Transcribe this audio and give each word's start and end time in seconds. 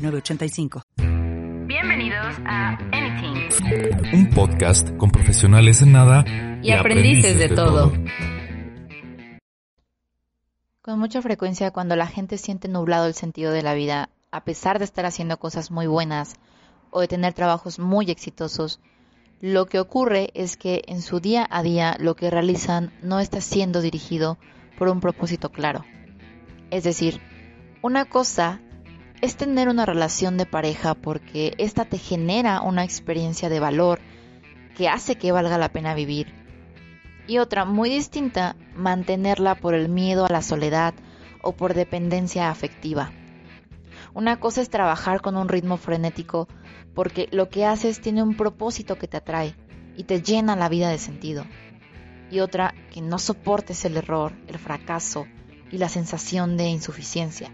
Bienvenidos 0.00 0.32
a 2.46 2.78
Anything, 2.90 4.14
un 4.14 4.30
podcast 4.30 4.96
con 4.96 5.10
profesionales 5.10 5.82
en 5.82 5.92
nada 5.92 6.24
y, 6.62 6.70
aprendices, 6.70 7.38
de, 7.38 7.50
todo. 7.50 7.92
Con 10.80 10.98
mucha 10.98 11.20
frecuencia 11.20 11.70
cuando 11.70 11.96
la 11.96 12.06
gente 12.06 12.38
siente 12.38 12.66
nublado 12.66 13.08
el 13.08 13.12
sentido 13.12 13.52
de 13.52 13.60
la 13.60 13.74
vida, 13.74 14.08
a 14.30 14.42
pesar 14.44 14.78
de 14.78 14.86
estar 14.86 15.04
haciendo 15.04 15.38
cosas 15.38 15.70
muy 15.70 15.86
buenas 15.86 16.36
o 16.90 17.02
de 17.02 17.08
tener 17.08 17.34
trabajos 17.34 17.78
muy 17.78 18.10
exitosos, 18.10 18.80
lo 19.42 19.66
que 19.66 19.80
ocurre 19.80 20.30
es 20.32 20.56
que 20.56 20.82
en 20.86 21.02
su 21.02 21.20
día 21.20 21.46
a 21.50 21.62
día 21.62 21.98
lo 22.00 22.16
que 22.16 22.30
realizan 22.30 22.90
no 23.02 23.20
está 23.20 23.42
siendo 23.42 23.82
dirigido 23.82 24.38
por 24.78 24.88
un 24.88 25.00
propósito 25.00 25.50
claro. 25.50 25.84
Es 26.70 26.84
decir, 26.84 27.20
una 27.82 28.06
cosa 28.06 28.62
es 29.20 29.36
tener 29.36 29.68
una 29.68 29.84
relación 29.84 30.38
de 30.38 30.46
pareja 30.46 30.94
porque 30.94 31.54
esta 31.58 31.84
te 31.84 31.98
genera 31.98 32.62
una 32.62 32.84
experiencia 32.84 33.48
de 33.48 33.60
valor 33.60 34.00
que 34.76 34.88
hace 34.88 35.16
que 35.16 35.32
valga 35.32 35.58
la 35.58 35.72
pena 35.72 35.94
vivir. 35.94 36.32
Y 37.26 37.38
otra 37.38 37.64
muy 37.64 37.90
distinta, 37.90 38.56
mantenerla 38.74 39.56
por 39.56 39.74
el 39.74 39.88
miedo 39.88 40.24
a 40.24 40.32
la 40.32 40.42
soledad 40.42 40.94
o 41.42 41.52
por 41.52 41.74
dependencia 41.74 42.50
afectiva. 42.50 43.12
Una 44.14 44.40
cosa 44.40 44.62
es 44.62 44.70
trabajar 44.70 45.20
con 45.20 45.36
un 45.36 45.48
ritmo 45.48 45.76
frenético 45.76 46.48
porque 46.94 47.28
lo 47.30 47.50
que 47.50 47.66
haces 47.66 48.00
tiene 48.00 48.22
un 48.22 48.36
propósito 48.36 48.96
que 48.96 49.06
te 49.06 49.18
atrae 49.18 49.54
y 49.96 50.04
te 50.04 50.22
llena 50.22 50.56
la 50.56 50.68
vida 50.68 50.88
de 50.88 50.98
sentido. 50.98 51.44
Y 52.30 52.40
otra, 52.40 52.74
que 52.90 53.02
no 53.02 53.18
soportes 53.18 53.84
el 53.84 53.96
error, 53.96 54.32
el 54.46 54.58
fracaso 54.58 55.26
y 55.70 55.78
la 55.78 55.88
sensación 55.88 56.56
de 56.56 56.68
insuficiencia 56.68 57.50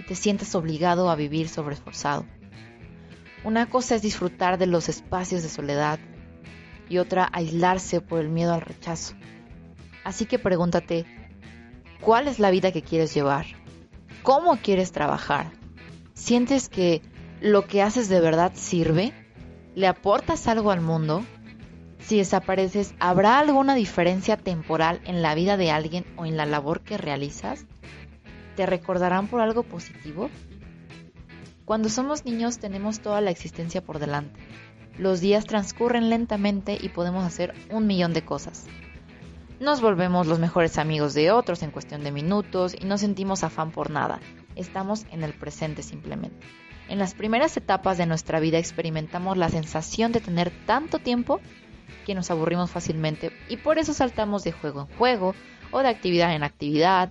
y 0.00 0.02
te 0.02 0.14
sientes 0.14 0.54
obligado 0.54 1.10
a 1.10 1.14
vivir 1.14 1.50
sobreesforzado. 1.50 2.24
Una 3.44 3.68
cosa 3.68 3.96
es 3.96 4.02
disfrutar 4.02 4.56
de 4.56 4.66
los 4.66 4.88
espacios 4.88 5.42
de 5.42 5.50
soledad 5.50 5.98
y 6.88 6.96
otra 6.96 7.28
aislarse 7.30 8.00
por 8.00 8.20
el 8.20 8.30
miedo 8.30 8.54
al 8.54 8.62
rechazo. 8.62 9.14
Así 10.02 10.24
que 10.24 10.38
pregúntate, 10.38 11.04
¿cuál 12.00 12.28
es 12.28 12.38
la 12.38 12.50
vida 12.50 12.72
que 12.72 12.80
quieres 12.80 13.12
llevar? 13.12 13.44
¿Cómo 14.22 14.56
quieres 14.56 14.90
trabajar? 14.90 15.52
¿Sientes 16.14 16.70
que 16.70 17.02
lo 17.42 17.66
que 17.66 17.82
haces 17.82 18.08
de 18.08 18.20
verdad 18.20 18.52
sirve? 18.54 19.12
¿Le 19.74 19.86
aportas 19.86 20.48
algo 20.48 20.70
al 20.70 20.80
mundo? 20.80 21.26
Si 21.98 22.16
desapareces, 22.16 22.94
¿habrá 23.00 23.38
alguna 23.38 23.74
diferencia 23.74 24.38
temporal 24.38 25.02
en 25.04 25.20
la 25.20 25.34
vida 25.34 25.58
de 25.58 25.70
alguien 25.70 26.06
o 26.16 26.24
en 26.24 26.38
la 26.38 26.46
labor 26.46 26.80
que 26.80 26.96
realizas? 26.96 27.66
¿Te 28.56 28.66
recordarán 28.66 29.28
por 29.28 29.40
algo 29.40 29.62
positivo? 29.62 30.30
Cuando 31.64 31.88
somos 31.88 32.24
niños 32.24 32.58
tenemos 32.58 33.00
toda 33.00 33.20
la 33.20 33.30
existencia 33.30 33.82
por 33.82 33.98
delante. 33.98 34.40
Los 34.98 35.20
días 35.20 35.46
transcurren 35.46 36.10
lentamente 36.10 36.76
y 36.80 36.88
podemos 36.88 37.24
hacer 37.24 37.54
un 37.70 37.86
millón 37.86 38.12
de 38.12 38.24
cosas. 38.24 38.66
Nos 39.60 39.80
volvemos 39.80 40.26
los 40.26 40.38
mejores 40.38 40.78
amigos 40.78 41.14
de 41.14 41.30
otros 41.30 41.62
en 41.62 41.70
cuestión 41.70 42.02
de 42.02 42.12
minutos 42.12 42.74
y 42.78 42.86
no 42.86 42.98
sentimos 42.98 43.44
afán 43.44 43.70
por 43.70 43.90
nada. 43.90 44.18
Estamos 44.56 45.06
en 45.12 45.22
el 45.22 45.32
presente 45.32 45.82
simplemente. 45.82 46.46
En 46.88 46.98
las 46.98 47.14
primeras 47.14 47.56
etapas 47.56 47.98
de 47.98 48.06
nuestra 48.06 48.40
vida 48.40 48.58
experimentamos 48.58 49.36
la 49.36 49.48
sensación 49.48 50.12
de 50.12 50.20
tener 50.20 50.50
tanto 50.66 50.98
tiempo 50.98 51.40
que 52.04 52.14
nos 52.14 52.30
aburrimos 52.30 52.70
fácilmente 52.70 53.30
y 53.48 53.58
por 53.58 53.78
eso 53.78 53.94
saltamos 53.94 54.42
de 54.42 54.52
juego 54.52 54.80
en 54.80 54.96
juego 54.96 55.34
o 55.70 55.80
de 55.80 55.88
actividad 55.88 56.34
en 56.34 56.42
actividad 56.42 57.10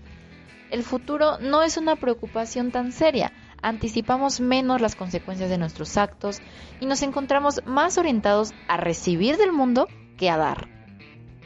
el 0.69 0.84
futuro 0.84 1.40
no 1.40 1.63
es 1.63 1.78
una 1.78 1.96
preocupación 1.96 2.72
tan 2.72 2.91
seria, 2.91 3.31
anticipamos 3.62 4.40
menos 4.40 4.81
las 4.81 4.96
consecuencias 4.96 5.50
de 5.50 5.57
nuestros 5.57 5.97
actos 5.97 6.41
y 6.80 6.85
nos 6.85 7.02
encontramos 7.02 7.62
más 7.66 7.97
orientados 7.97 8.53
a 8.68 8.78
recibir 8.78 9.38
del 9.38 9.52
mundo 9.52 9.88
que 10.18 10.30
a 10.30 10.38
dar. 10.38 10.68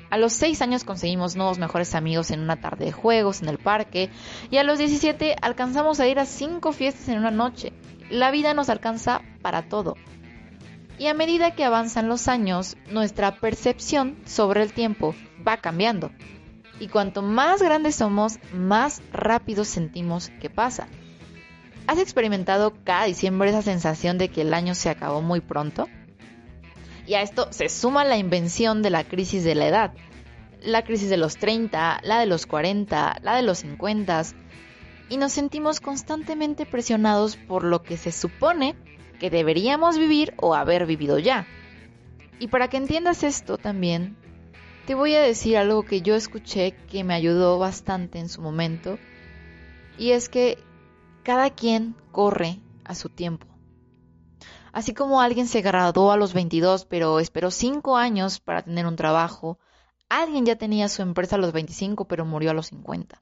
A 0.10 0.18
los 0.18 0.34
6 0.34 0.62
años 0.62 0.84
conseguimos 0.84 1.36
nuevos 1.36 1.58
mejores 1.58 1.96
amigos 1.96 2.30
en 2.30 2.42
una 2.42 2.58
tarde 2.58 2.86
de 2.86 2.92
juegos 2.92 3.42
en 3.42 3.50
el 3.50 3.58
parque 3.58 4.12
y 4.52 4.58
a 4.58 4.64
los 4.64 4.78
17 4.78 5.36
alcanzamos 5.42 6.00
a 6.00 6.08
ir 6.08 6.20
a 6.20 6.26
5 6.26 6.72
fiestas 6.72 7.10
en 7.10 7.18
una 7.18 7.32
noche. 7.32 7.74
La 8.12 8.30
vida 8.30 8.54
nos 8.54 8.70
alcanza 8.70 9.22
para 9.42 9.70
todo. 9.70 9.96
Y 11.00 11.08
a 11.08 11.16
medida 11.16 11.56
que 11.56 11.64
avanzan 11.64 12.10
los 12.10 12.28
años, 12.28 12.78
nuestra 12.92 13.40
percepción 13.40 14.18
sobre 14.26 14.62
el 14.62 14.74
tiempo 14.74 15.16
va 15.48 15.58
cambiando 15.58 16.12
y 16.80 16.88
cuanto 16.88 17.22
más 17.22 17.62
grandes 17.62 17.96
somos, 17.96 18.40
más 18.54 19.02
rápido 19.12 19.64
sentimos 19.64 20.30
que 20.42 20.50
pasa. 20.50 20.88
¿Has 21.86 22.00
experimentado 22.00 22.74
cada 22.84 23.06
diciembre 23.06 23.50
esa 23.50 23.62
sensación 23.62 24.18
de 24.18 24.30
que 24.30 24.42
el 24.42 24.54
año 24.54 24.74
se 24.74 24.90
acabó 24.90 25.22
muy 25.22 25.42
pronto? 25.42 25.88
Y 27.06 27.16
a 27.16 27.22
esto 27.22 27.48
se 27.52 27.68
suma 27.68 28.06
la 28.06 28.18
invención 28.18 28.82
de 28.82 28.90
la 28.90 29.04
crisis 29.04 29.44
de 29.44 29.56
la 29.56 29.68
edad. 29.68 29.94
La 30.62 30.84
crisis 30.84 31.10
de 31.10 31.18
los 31.18 31.36
30, 31.36 32.00
la 32.04 32.20
de 32.20 32.26
los 32.26 32.46
40, 32.46 33.20
la 33.22 33.36
de 33.36 33.42
los 33.42 33.60
50. 33.60 34.24
Y 35.10 35.18
nos 35.18 35.34
sentimos 35.34 35.82
constantemente 35.82 36.66
presionados 36.66 37.36
por 37.36 37.66
lo 37.66 37.84
que 37.84 37.98
se 37.98 38.14
supone 38.14 38.76
que 39.20 39.30
deberíamos 39.30 39.98
vivir 39.98 40.34
o 40.38 40.56
haber 40.56 40.86
vivido 40.86 41.20
ya. 41.20 41.46
Y 42.40 42.48
para 42.48 42.70
que 42.70 42.78
entiendas 42.78 43.24
esto 43.24 43.58
también, 43.58 44.16
te 44.86 44.96
voy 44.96 45.16
a 45.16 45.22
decir 45.22 45.58
algo 45.58 45.84
que 45.84 46.02
yo 46.02 46.16
escuché 46.16 46.76
que 46.90 47.04
me 47.04 47.14
ayudó 47.14 47.58
bastante 47.58 48.20
en 48.20 48.28
su 48.28 48.42
momento, 48.42 48.98
y 49.98 50.12
es 50.12 50.28
que 50.28 50.58
cada 51.24 51.50
quien 51.52 51.96
corre 52.12 52.60
a 52.84 52.96
su 52.96 53.10
tiempo. 53.10 53.48
Así 54.74 54.94
como 54.94 55.22
alguien 55.22 55.48
se 55.48 55.62
graduó 55.62 56.12
a 56.12 56.18
los 56.18 56.34
22 56.34 56.86
pero 56.86 57.20
esperó 57.20 57.52
5 57.52 57.96
años 57.96 58.40
para 58.40 58.64
tener 58.64 58.86
un 58.86 58.96
trabajo, 58.96 59.60
alguien 60.10 60.46
ya 60.46 60.58
tenía 60.58 60.90
su 60.90 61.02
empresa 61.02 61.38
a 61.38 61.40
los 61.40 61.54
25 61.54 62.06
pero 62.06 62.26
murió 62.26 62.52
a 62.52 62.54
los 62.54 62.68
50, 62.68 63.22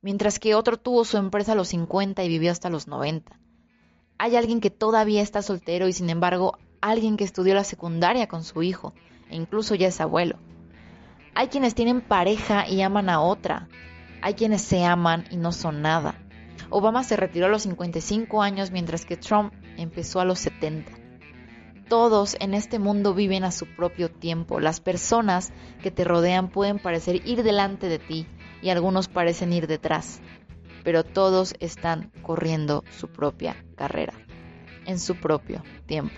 mientras 0.00 0.38
que 0.38 0.54
otro 0.54 0.78
tuvo 0.78 1.04
su 1.04 1.18
empresa 1.18 1.52
a 1.52 1.56
los 1.56 1.68
50 1.68 2.24
y 2.24 2.28
vivió 2.28 2.52
hasta 2.52 2.70
los 2.70 2.86
90. 2.86 3.38
Hay 4.18 4.36
alguien 4.36 4.60
que 4.60 4.70
todavía 4.70 5.20
está 5.20 5.42
soltero 5.42 5.88
y 5.88 5.92
sin 5.92 6.08
embargo 6.08 6.56
alguien 6.80 7.18
que 7.18 7.24
estudió 7.24 7.54
la 7.54 7.64
secundaria 7.64 8.28
con 8.28 8.44
su 8.44 8.62
hijo 8.62 8.94
e 9.28 9.36
incluso 9.36 9.74
ya 9.74 9.88
es 9.88 10.00
abuelo. 10.00 10.38
Hay 11.38 11.48
quienes 11.48 11.74
tienen 11.74 12.00
pareja 12.00 12.66
y 12.66 12.80
aman 12.80 13.10
a 13.10 13.20
otra. 13.20 13.68
Hay 14.22 14.32
quienes 14.32 14.62
se 14.62 14.86
aman 14.86 15.26
y 15.30 15.36
no 15.36 15.52
son 15.52 15.82
nada. 15.82 16.14
Obama 16.70 17.04
se 17.04 17.14
retiró 17.14 17.44
a 17.44 17.50
los 17.50 17.64
55 17.64 18.40
años 18.40 18.70
mientras 18.70 19.04
que 19.04 19.18
Trump 19.18 19.52
empezó 19.76 20.20
a 20.20 20.24
los 20.24 20.38
70. 20.38 20.90
Todos 21.90 22.38
en 22.40 22.54
este 22.54 22.78
mundo 22.78 23.12
viven 23.12 23.44
a 23.44 23.52
su 23.52 23.66
propio 23.66 24.10
tiempo. 24.10 24.60
Las 24.60 24.80
personas 24.80 25.52
que 25.82 25.90
te 25.90 26.04
rodean 26.04 26.48
pueden 26.48 26.78
parecer 26.78 27.20
ir 27.28 27.42
delante 27.42 27.90
de 27.90 27.98
ti 27.98 28.26
y 28.62 28.70
algunos 28.70 29.08
parecen 29.08 29.52
ir 29.52 29.66
detrás, 29.66 30.22
pero 30.84 31.04
todos 31.04 31.54
están 31.60 32.12
corriendo 32.22 32.82
su 32.98 33.08
propia 33.08 33.62
carrera, 33.76 34.14
en 34.86 34.98
su 34.98 35.16
propio 35.16 35.62
tiempo. 35.84 36.14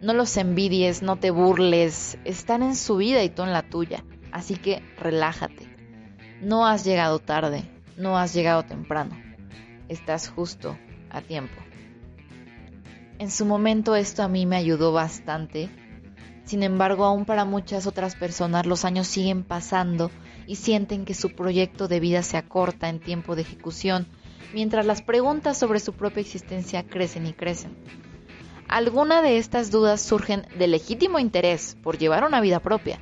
No 0.00 0.14
los 0.14 0.34
envidies, 0.38 1.02
no 1.02 1.16
te 1.16 1.30
burles, 1.30 2.16
están 2.24 2.62
en 2.62 2.74
su 2.74 2.96
vida 2.96 3.22
y 3.22 3.28
tú 3.28 3.42
en 3.42 3.52
la 3.52 3.68
tuya. 3.68 4.02
Así 4.36 4.56
que 4.56 4.82
relájate. 4.98 5.66
No 6.42 6.66
has 6.66 6.84
llegado 6.84 7.18
tarde, 7.20 7.64
no 7.96 8.18
has 8.18 8.34
llegado 8.34 8.64
temprano. 8.64 9.16
Estás 9.88 10.28
justo 10.28 10.76
a 11.08 11.22
tiempo. 11.22 11.54
En 13.18 13.30
su 13.30 13.46
momento 13.46 13.96
esto 13.96 14.22
a 14.22 14.28
mí 14.28 14.44
me 14.44 14.56
ayudó 14.56 14.92
bastante. 14.92 15.70
Sin 16.44 16.62
embargo, 16.62 17.06
aún 17.06 17.24
para 17.24 17.46
muchas 17.46 17.86
otras 17.86 18.14
personas 18.14 18.66
los 18.66 18.84
años 18.84 19.06
siguen 19.06 19.42
pasando 19.42 20.10
y 20.46 20.56
sienten 20.56 21.06
que 21.06 21.14
su 21.14 21.34
proyecto 21.34 21.88
de 21.88 21.98
vida 21.98 22.22
se 22.22 22.36
acorta 22.36 22.90
en 22.90 23.00
tiempo 23.00 23.36
de 23.36 23.40
ejecución, 23.40 24.06
mientras 24.52 24.84
las 24.84 25.00
preguntas 25.00 25.56
sobre 25.56 25.80
su 25.80 25.94
propia 25.94 26.20
existencia 26.20 26.86
crecen 26.86 27.26
y 27.26 27.32
crecen. 27.32 27.74
Algunas 28.68 29.22
de 29.22 29.38
estas 29.38 29.70
dudas 29.70 30.02
surgen 30.02 30.46
de 30.58 30.66
legítimo 30.66 31.18
interés 31.18 31.78
por 31.82 31.96
llevar 31.96 32.22
una 32.24 32.42
vida 32.42 32.60
propia, 32.60 33.00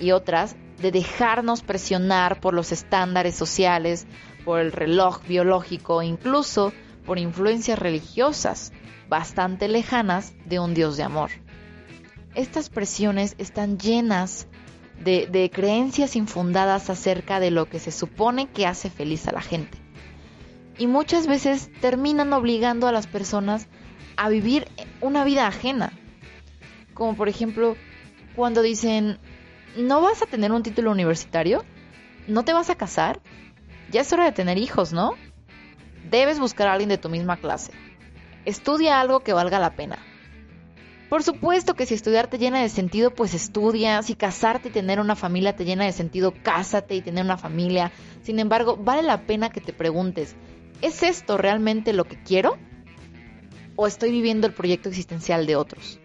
y 0.00 0.12
otras 0.12 0.56
de 0.80 0.90
dejarnos 0.90 1.62
presionar 1.62 2.40
por 2.40 2.54
los 2.54 2.72
estándares 2.72 3.34
sociales, 3.36 4.06
por 4.44 4.60
el 4.60 4.72
reloj 4.72 5.22
biológico, 5.26 6.02
incluso 6.02 6.72
por 7.06 7.18
influencias 7.18 7.78
religiosas 7.78 8.72
bastante 9.08 9.68
lejanas 9.68 10.34
de 10.46 10.58
un 10.58 10.74
Dios 10.74 10.96
de 10.96 11.02
amor. 11.02 11.30
Estas 12.34 12.70
presiones 12.70 13.34
están 13.38 13.78
llenas 13.78 14.48
de, 14.98 15.26
de, 15.26 15.50
creencias 15.50 16.16
infundadas 16.16 16.88
acerca 16.88 17.40
de 17.40 17.50
lo 17.50 17.66
que 17.66 17.78
se 17.78 17.90
supone 17.90 18.48
que 18.48 18.66
hace 18.66 18.88
feliz 18.88 19.28
a 19.28 19.32
la 19.32 19.42
gente. 19.42 19.78
Y 20.78 20.86
muchas 20.86 21.26
veces 21.26 21.70
terminan 21.80 22.32
obligando 22.32 22.88
a 22.88 22.92
las 22.92 23.06
personas 23.06 23.68
a 24.16 24.28
vivir 24.28 24.66
una 25.00 25.24
vida 25.24 25.46
ajena. 25.46 25.92
Como 26.94 27.14
por 27.14 27.28
ejemplo, 27.28 27.76
cuando 28.34 28.62
dicen, 28.62 29.18
¿no 29.76 30.00
vas 30.00 30.22
a 30.22 30.26
tener 30.26 30.52
un 30.52 30.62
título 30.62 30.90
universitario? 30.90 31.64
¿No 32.26 32.44
te 32.44 32.52
vas 32.52 32.70
a 32.70 32.74
casar? 32.74 33.20
Ya 33.90 34.02
es 34.02 34.12
hora 34.12 34.24
de 34.24 34.32
tener 34.32 34.58
hijos, 34.58 34.92
¿no? 34.92 35.12
Debes 36.10 36.38
buscar 36.38 36.68
a 36.68 36.72
alguien 36.72 36.88
de 36.88 36.98
tu 36.98 37.08
misma 37.08 37.36
clase. 37.36 37.72
Estudia 38.44 39.00
algo 39.00 39.20
que 39.20 39.32
valga 39.32 39.58
la 39.58 39.74
pena. 39.74 39.98
Por 41.08 41.22
supuesto 41.22 41.74
que 41.74 41.84
si 41.84 41.94
estudiar 41.94 42.28
te 42.28 42.38
llena 42.38 42.62
de 42.62 42.70
sentido, 42.70 43.10
pues 43.10 43.34
estudia. 43.34 44.02
Si 44.02 44.14
casarte 44.14 44.68
y 44.68 44.72
tener 44.72 44.98
una 44.98 45.14
familia 45.14 45.54
te 45.54 45.64
llena 45.64 45.84
de 45.84 45.92
sentido, 45.92 46.32
cásate 46.42 46.94
y 46.94 47.02
tener 47.02 47.24
una 47.24 47.36
familia. 47.36 47.92
Sin 48.22 48.38
embargo, 48.38 48.78
vale 48.78 49.02
la 49.02 49.26
pena 49.26 49.50
que 49.50 49.60
te 49.60 49.72
preguntes, 49.74 50.34
¿es 50.80 51.02
esto 51.02 51.36
realmente 51.36 51.92
lo 51.92 52.04
que 52.04 52.22
quiero? 52.22 52.56
¿O 53.76 53.86
estoy 53.86 54.10
viviendo 54.10 54.46
el 54.46 54.54
proyecto 54.54 54.88
existencial 54.88 55.46
de 55.46 55.56
otros? 55.56 55.98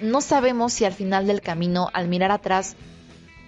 No 0.00 0.20
sabemos 0.20 0.72
si 0.72 0.84
al 0.84 0.92
final 0.92 1.26
del 1.26 1.40
camino, 1.40 1.88
al 1.92 2.08
mirar 2.08 2.30
atrás, 2.30 2.76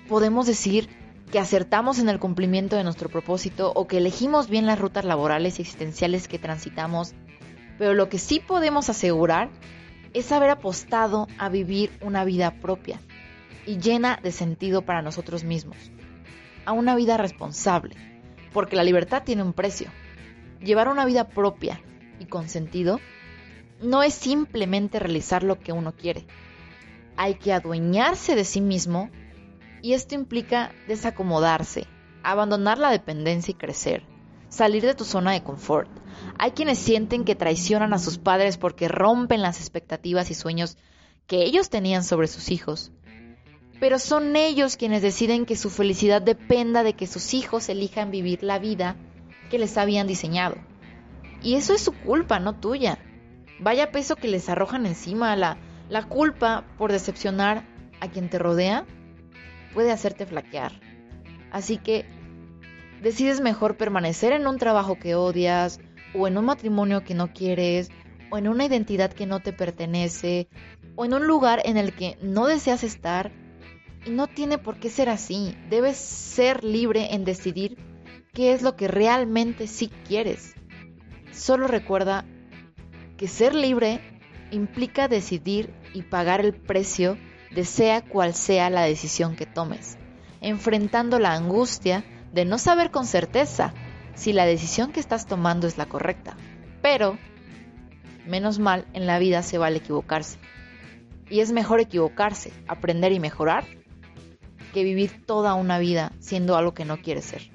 podemos 0.09 0.47
decir 0.47 0.89
que 1.31 1.41
acertamos 1.41 1.99
en 1.99 2.09
el 2.09 2.21
cumplimiento 2.21 2.77
de 2.77 2.85
nuestro 2.85 3.09
propósito 3.09 3.73
o 3.75 3.87
que 3.89 3.99
elegimos 3.99 4.49
bien 4.49 4.67
las 4.67 4.79
rutas 4.79 5.05
laborales 5.05 5.59
y 5.59 5.63
existenciales 5.63 6.29
que 6.29 6.39
transitamos, 6.39 7.15
pero 7.79 7.95
lo 7.95 8.09
que 8.09 8.19
sí 8.19 8.41
podemos 8.41 8.89
asegurar 8.89 9.51
es 10.15 10.31
haber 10.31 10.51
apostado 10.51 11.27
a 11.37 11.49
vivir 11.49 11.91
una 12.01 12.25
vida 12.25 12.53
propia 12.61 13.01
y 13.67 13.79
llena 13.79 14.21
de 14.23 14.31
sentido 14.31 14.83
para 14.83 15.03
nosotros 15.03 15.43
mismos, 15.43 15.77
a 16.65 16.73
una 16.73 16.95
vida 16.95 17.17
responsable, 17.17 17.97
porque 18.53 18.77
la 18.77 18.85
libertad 18.85 19.25
tiene 19.25 19.43
un 19.43 19.53
precio. 19.53 19.91
Llevar 20.61 20.89
una 20.89 21.05
vida 21.05 21.29
propia 21.29 21.81
y 22.21 22.27
con 22.27 22.49
sentido 22.49 23.01
no 23.81 24.03
es 24.03 24.15
simplemente 24.15 24.99
realizar 24.99 25.43
lo 25.43 25.59
que 25.59 25.73
uno 25.73 25.93
quiere. 25.93 26.27
Hay 27.17 27.35
que 27.35 27.53
adueñarse 27.53 28.35
de 28.35 28.45
sí 28.45 28.61
mismo 28.61 29.11
y 29.83 29.93
esto 29.93 30.15
implica 30.15 30.73
desacomodarse, 30.89 31.87
abandonar 32.23 32.79
la 32.79 32.91
dependencia 32.91 33.53
y 33.53 33.55
crecer, 33.55 34.03
salir 34.49 34.83
de 34.83 34.95
tu 34.95 35.05
zona 35.05 35.33
de 35.33 35.43
confort. 35.43 35.91
Hay 36.39 36.53
quienes 36.53 36.79
sienten 36.79 37.25
que 37.25 37.35
traicionan 37.35 37.93
a 37.93 37.99
sus 37.99 38.19
padres 38.19 38.59
porque 38.59 38.89
rompen 38.89 39.43
las 39.43 39.61
expectativas 39.61 40.31
y 40.31 40.35
sueños 40.35 40.77
que 41.27 41.43
ellos 41.43 41.71
tenían 41.71 42.05
sobre 42.05 42.29
sus 42.29 42.51
hijos. 42.51 42.93
Pero 43.79 43.99
son 43.99 44.37
ellos 44.37 44.77
quienes 44.77 45.03
deciden 45.03 45.45
que 45.45 45.57
su 45.57 45.69
felicidad 45.69 46.23
dependa 46.23 46.83
de 46.83 46.95
que 46.95 47.07
sus 47.07 47.35
hijos 47.35 47.69
elijan 47.69 48.11
vivir 48.11 48.43
la 48.43 48.59
vida 48.59 48.97
que 49.51 49.59
les 49.59 49.77
habían 49.77 50.07
diseñado. 50.07 50.57
Y 51.43 51.55
eso 51.55 51.75
es 51.75 51.83
su 51.83 51.93
culpa, 51.93 52.41
no 52.41 52.59
tuya. 52.59 52.99
Vaya 53.59 53.91
peso 53.91 54.17
que 54.17 54.29
les 54.29 54.49
arrojan 54.49 54.87
encima. 54.87 55.37
La, 55.37 55.57
la 55.89 56.05
culpa 56.05 56.65
por 56.79 56.93
decepcionar 56.93 57.65
a 58.01 58.09
quien 58.09 58.29
te 58.29 58.39
rodea 58.39 58.85
puede 59.75 59.93
hacerte 59.93 60.27
flaquear. 60.27 60.73
Así 61.51 61.79
que 61.79 62.07
decides 63.03 63.41
mejor 63.41 63.77
permanecer 63.77 64.33
en 64.33 64.47
un 64.47 64.59
trabajo 64.59 64.99
que 64.99 65.15
odias, 65.15 65.81
o 66.15 66.27
en 66.27 66.39
un 66.39 66.45
matrimonio 66.47 67.05
que 67.05 67.15
no 67.15 67.33
quieres, 67.33 67.91
o 68.31 68.39
en 68.39 68.49
una 68.49 68.65
identidad 68.65 69.13
que 69.13 69.27
no 69.27 69.41
te 69.41 69.53
pertenece, 69.53 70.49
o 70.95 71.05
en 71.05 71.15
un 71.15 71.27
lugar 71.27 71.63
en 71.65 71.77
el 71.77 71.93
que 71.95 72.19
no 72.23 72.47
deseas 72.47 72.85
estar. 72.85 73.33
Y 74.05 74.11
no 74.11 74.29
tiene 74.29 74.59
por 74.59 74.79
qué 74.79 74.89
ser 74.89 75.09
así. 75.09 75.57
Debes 75.69 75.97
ser 75.97 76.63
libre 76.63 77.15
en 77.15 77.25
decidir 77.25 77.77
qué 78.33 78.53
es 78.53 78.63
lo 78.63 78.77
que 78.77 78.87
realmente 78.87 79.67
sí 79.67 79.91
quieres. 80.07 80.55
Solo 81.33 81.67
recuerda 81.67 82.25
que 83.17 83.29
ser 83.29 83.55
libre 83.55 84.01
implica 84.51 85.09
decidir 85.09 85.73
y 85.95 86.03
pagar 86.03 86.41
el 86.41 86.55
precio 86.55 87.19
de 87.51 87.65
sea 87.65 88.03
cual 88.03 88.35
sea 88.35 88.71
la 88.71 88.83
decisión 88.83 89.37
que 89.37 89.47
tomes, 89.47 89.97
enfrentando 90.41 91.19
la 91.19 91.33
angustia 91.35 92.05
de 92.33 92.45
no 92.45 92.59
saber 92.59 92.91
con 92.91 93.07
certeza 93.07 93.73
si 94.15 94.33
la 94.33 94.47
decisión 94.47 94.93
que 94.93 95.01
estás 95.01 95.27
tomando 95.27 95.67
es 95.67 95.79
la 95.79 95.87
correcta. 95.87 96.37
Pero, 96.83 97.19
menos 98.27 98.59
mal, 98.59 98.87
en 98.93 99.07
la 99.07 99.19
vida 99.19 99.43
se 99.43 99.59
vale 99.59 99.79
equivocarse. 99.79 100.39
Y 101.29 101.41
es 101.41 101.53
mejor 101.53 101.81
equivocarse, 101.81 102.53
aprender 102.69 103.13
y 103.13 103.21
mejorar, 103.21 103.65
que 104.73 104.85
vivir 104.85 105.25
toda 105.25 105.55
una 105.55 105.79
vida 105.79 106.13
siendo 106.21 106.57
algo 106.57 106.75
que 106.75 106.85
no 106.85 106.99
quieres 106.99 107.25
ser. 107.25 107.51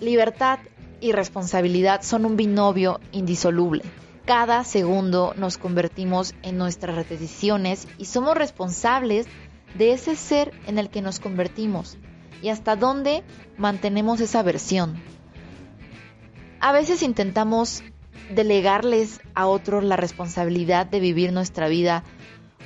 Libertad 0.00 0.58
y 1.00 1.12
responsabilidad 1.12 2.02
son 2.02 2.24
un 2.24 2.36
binomio 2.36 3.00
indisoluble 3.12 3.82
cada 4.28 4.62
segundo 4.62 5.32
nos 5.38 5.56
convertimos 5.56 6.34
en 6.42 6.58
nuestras 6.58 6.94
repeticiones 6.94 7.88
y 7.96 8.04
somos 8.04 8.36
responsables 8.36 9.26
de 9.78 9.92
ese 9.92 10.16
ser 10.16 10.52
en 10.66 10.78
el 10.78 10.90
que 10.90 11.00
nos 11.00 11.18
convertimos 11.18 11.96
y 12.42 12.50
hasta 12.50 12.76
dónde 12.76 13.22
mantenemos 13.56 14.20
esa 14.20 14.42
versión. 14.42 15.02
A 16.60 16.72
veces 16.72 17.02
intentamos 17.02 17.82
delegarles 18.34 19.22
a 19.34 19.46
otros 19.46 19.82
la 19.82 19.96
responsabilidad 19.96 20.84
de 20.84 21.00
vivir 21.00 21.32
nuestra 21.32 21.68
vida 21.68 22.04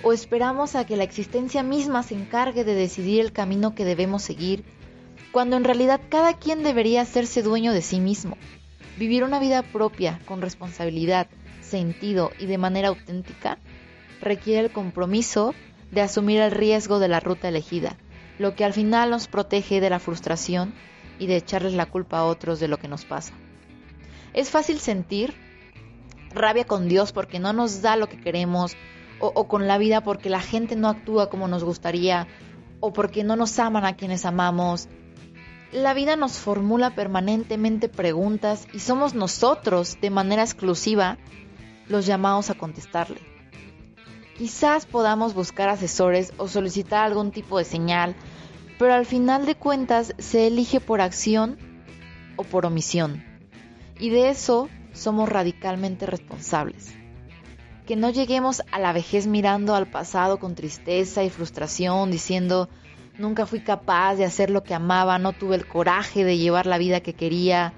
o 0.03 0.13
esperamos 0.13 0.75
a 0.75 0.85
que 0.85 0.97
la 0.97 1.05
existencia 1.05 1.63
misma 1.63 2.03
se 2.03 2.17
encargue 2.17 2.65
de 2.65 2.75
decidir 2.75 3.21
el 3.21 3.31
camino 3.31 3.77
que 3.77 3.85
debemos 3.85 4.25
seguir, 4.25 4.65
cuando 5.33 5.57
en 5.57 5.65
realidad 5.65 6.01
cada 6.09 6.35
quien 6.35 6.63
debería 6.63 7.01
hacerse 7.01 7.43
dueño 7.43 7.73
de 7.73 7.83
sí 7.83 7.99
mismo, 7.99 8.37
vivir 8.99 9.25
una 9.25 9.41
vida 9.41 9.63
propia 9.63 10.21
con 10.27 10.43
responsabilidad, 10.43 11.27
sentido 11.61 12.31
y 12.39 12.47
de 12.47 12.59
manera 12.59 12.89
auténtica, 12.89 13.59
requiere 14.21 14.61
el 14.61 14.71
compromiso 14.71 15.55
de 15.91 16.03
asumir 16.03 16.41
el 16.41 16.51
riesgo 16.51 16.99
de 16.99 17.09
la 17.09 17.19
ruta 17.19 17.49
elegida, 17.49 17.97
lo 18.39 18.55
que 18.55 18.65
al 18.65 18.75
final 18.75 19.11
nos 19.11 19.27
protege 19.27 19.81
de 19.81 19.91
la 19.91 19.99
frustración 19.99 20.75
y 21.19 21.27
de 21.27 21.37
echarles 21.37 21.73
la 21.73 21.87
culpa 21.87 22.19
a 22.19 22.25
otros 22.25 22.61
de 22.61 22.69
lo 22.69 22.79
que 22.79 22.89
nos 22.89 23.05
pasa. 23.05 23.33
Es 24.35 24.51
fácil 24.51 24.79
sentir 24.81 25.35
rabia 26.35 26.65
con 26.65 26.89
Dios 26.89 27.13
porque 27.13 27.39
no 27.39 27.53
nos 27.53 27.83
da 27.83 27.97
lo 27.97 28.09
que 28.09 28.21
queremos, 28.21 28.77
o, 29.21 29.47
con 29.47 29.69
la 29.69 29.79
vida 29.79 30.03
porque 30.03 30.29
la 30.29 30.41
gente 30.41 30.75
no 30.75 30.89
actúa 30.89 31.31
como 31.31 31.47
nos 31.47 31.63
gustaría, 31.63 32.27
o 32.81 32.93
porque 32.93 33.23
no 33.23 33.37
nos 33.37 33.59
aman 33.61 33.85
a 33.85 33.95
quienes 33.95 34.25
amamos. 34.25 34.89
La 35.73 35.95
vida 35.95 36.17
nos 36.17 36.39
formula 36.39 36.95
permanentemente 36.95 37.89
preguntas 37.89 38.69
y 38.75 38.81
somos 38.81 39.15
nosotros, 39.15 39.97
de 40.03 40.11
manera 40.11 40.43
exclusiva, 40.43 41.17
los 41.89 42.05
llamados 42.05 42.51
a 42.51 42.55
contestarle. 42.55 43.21
Quizás 44.37 44.85
podamos 44.85 45.33
buscar 45.33 45.71
asesores 45.71 46.35
o 46.37 46.47
solicitar 46.47 47.05
algún 47.05 47.31
tipo 47.31 47.57
de 47.57 47.65
señal, 47.65 48.15
pero 48.79 48.93
al 48.93 49.07
final 49.07 49.47
de 49.47 49.55
cuentas 49.55 50.15
se 50.19 50.47
elige 50.47 50.79
por 50.79 51.01
acción 51.01 51.57
o 52.37 52.45
por 52.45 52.67
omisión. 52.67 53.25
Y 53.99 54.11
de 54.11 54.29
eso 54.29 54.69
somos 54.93 55.31
radicalmente 55.31 56.05
responsables. 56.05 56.93
Que 57.87 57.97
no 57.97 58.11
lleguemos 58.11 58.63
a 58.73 58.79
la 58.79 58.93
vejez 58.93 59.27
mirando 59.27 59.75
al 59.75 59.87
pasado 59.87 60.39
con 60.39 60.55
tristeza 60.55 61.25
y 61.25 61.31
frustración, 61.31 62.11
diciendo, 62.11 62.69
nunca 63.19 63.47
fui 63.47 63.61
capaz 63.61 64.17
de 64.17 64.25
hacer 64.25 64.51
lo 64.51 64.63
que 64.63 64.75
amaba, 64.75 65.19
no 65.19 65.33
tuve 65.33 65.57
el 65.57 65.67
coraje 65.67 66.25
de 66.25 66.39
llevar 66.39 66.67
la 66.67 66.79
vida 66.79 67.01
que 67.01 67.15
quería. 67.15 67.73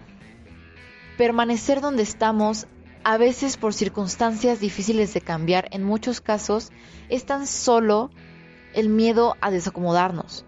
Permanecer 1.16 1.80
donde 1.80 2.02
estamos 2.02 2.66
a 3.04 3.18
veces 3.18 3.56
por 3.56 3.74
circunstancias 3.74 4.60
difíciles 4.60 5.12
de 5.14 5.20
cambiar, 5.20 5.68
en 5.70 5.84
muchos 5.84 6.20
casos 6.20 6.72
es 7.08 7.26
tan 7.26 7.46
solo 7.46 8.10
el 8.74 8.88
miedo 8.88 9.36
a 9.40 9.50
desacomodarnos 9.50 10.44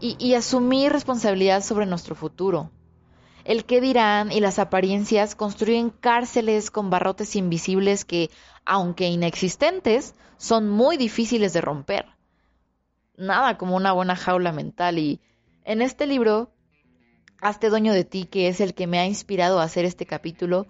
y, 0.00 0.34
asumir 0.34 0.90
responsabilidad 0.90 1.62
sobre 1.62 1.86
nuestro 1.86 2.16
futuro. 2.16 2.70
El 3.44 3.64
qué 3.64 3.80
dirán 3.80 4.32
y 4.32 4.40
las 4.40 4.58
apariencias 4.58 5.36
construyen 5.36 5.90
cárceles 5.90 6.72
con 6.72 6.90
barrotes 6.90 7.36
invisibles 7.36 8.04
que, 8.04 8.30
aunque 8.64 9.08
inexistentes, 9.08 10.14
son 10.38 10.68
muy 10.68 10.96
difíciles 10.96 11.52
de 11.52 11.60
romper. 11.60 12.11
Nada 13.16 13.58
como 13.58 13.76
una 13.76 13.92
buena 13.92 14.16
jaula 14.16 14.52
mental 14.52 14.98
y 14.98 15.20
en 15.64 15.82
este 15.82 16.06
libro, 16.06 16.50
Hazte 17.40 17.70
dueño 17.70 17.92
de 17.92 18.04
ti, 18.04 18.24
que 18.24 18.46
es 18.46 18.60
el 18.60 18.72
que 18.72 18.86
me 18.86 19.00
ha 19.00 19.06
inspirado 19.06 19.58
a 19.58 19.64
hacer 19.64 19.84
este 19.84 20.06
capítulo, 20.06 20.66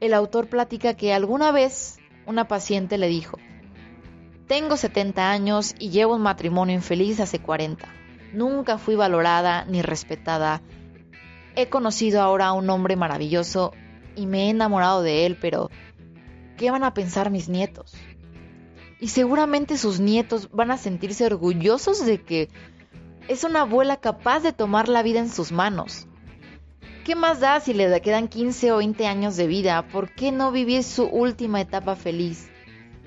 el 0.00 0.14
autor 0.14 0.48
platica 0.48 0.94
que 0.94 1.12
alguna 1.12 1.52
vez 1.52 1.98
una 2.24 2.48
paciente 2.48 2.96
le 2.96 3.08
dijo, 3.08 3.36
tengo 4.46 4.76
70 4.76 5.30
años 5.30 5.74
y 5.78 5.90
llevo 5.90 6.16
un 6.16 6.22
matrimonio 6.22 6.74
infeliz 6.74 7.20
hace 7.20 7.38
40. 7.38 7.86
Nunca 8.32 8.78
fui 8.78 8.96
valorada 8.96 9.64
ni 9.66 9.82
respetada. 9.82 10.62
he 11.54 11.68
conocido 11.68 12.20
ahora 12.22 12.46
a 12.46 12.52
un 12.52 12.68
hombre 12.70 12.96
maravilloso 12.96 13.72
y 14.16 14.26
me 14.26 14.46
he 14.46 14.50
enamorado 14.50 15.02
de 15.02 15.26
él, 15.26 15.36
pero 15.40 15.70
¿qué 16.56 16.70
van 16.70 16.82
a 16.82 16.94
pensar 16.94 17.30
mis 17.30 17.48
nietos? 17.48 17.94
Y 19.00 19.08
seguramente 19.08 19.78
sus 19.78 19.98
nietos 19.98 20.50
van 20.52 20.70
a 20.70 20.78
sentirse 20.78 21.24
orgullosos 21.24 22.04
de 22.04 22.22
que 22.22 22.48
es 23.28 23.44
una 23.44 23.62
abuela 23.62 23.96
capaz 23.96 24.40
de 24.40 24.52
tomar 24.52 24.88
la 24.88 25.02
vida 25.02 25.20
en 25.20 25.30
sus 25.30 25.52
manos. 25.52 26.06
¿Qué 27.04 27.14
más 27.14 27.40
da 27.40 27.60
si 27.60 27.72
le 27.72 28.00
quedan 28.02 28.28
15 28.28 28.72
o 28.72 28.76
20 28.76 29.06
años 29.06 29.36
de 29.36 29.46
vida? 29.46 29.88
¿Por 29.88 30.14
qué 30.14 30.32
no 30.32 30.52
vivir 30.52 30.84
su 30.84 31.04
última 31.04 31.60
etapa 31.60 31.96
feliz? 31.96 32.50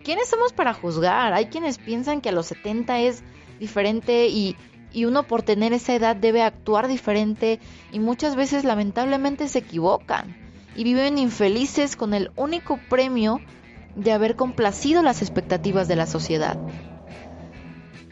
¿Quiénes 0.04 0.30
somos 0.30 0.52
para 0.52 0.74
juzgar? 0.74 1.34
Hay 1.34 1.46
quienes 1.46 1.78
piensan 1.78 2.20
que 2.20 2.30
a 2.30 2.34
los 2.34 2.48
70 2.48 3.02
es 3.02 3.24
diferente 3.60 4.28
y, 4.28 4.58
y 4.92 5.06
uno 5.06 5.24
por 5.24 5.44
tener 5.44 5.74
esa 5.74 5.94
edad 5.94 6.16
debe 6.16 6.42
actuar 6.42 6.88
diferente 6.88 7.60
y 7.92 8.00
muchas 8.00 8.36
veces 8.36 8.64
lamentablemente 8.64 9.48
se 9.48 9.60
equivocan 9.60 10.36
y 10.76 10.84
viven 10.84 11.18
infelices 11.18 11.96
con 11.96 12.14
el 12.14 12.32
único 12.36 12.80
premio 12.90 13.40
de 13.96 14.12
haber 14.12 14.36
complacido 14.36 15.02
las 15.02 15.22
expectativas 15.22 15.88
de 15.88 15.96
la 15.96 16.06
sociedad. 16.06 16.58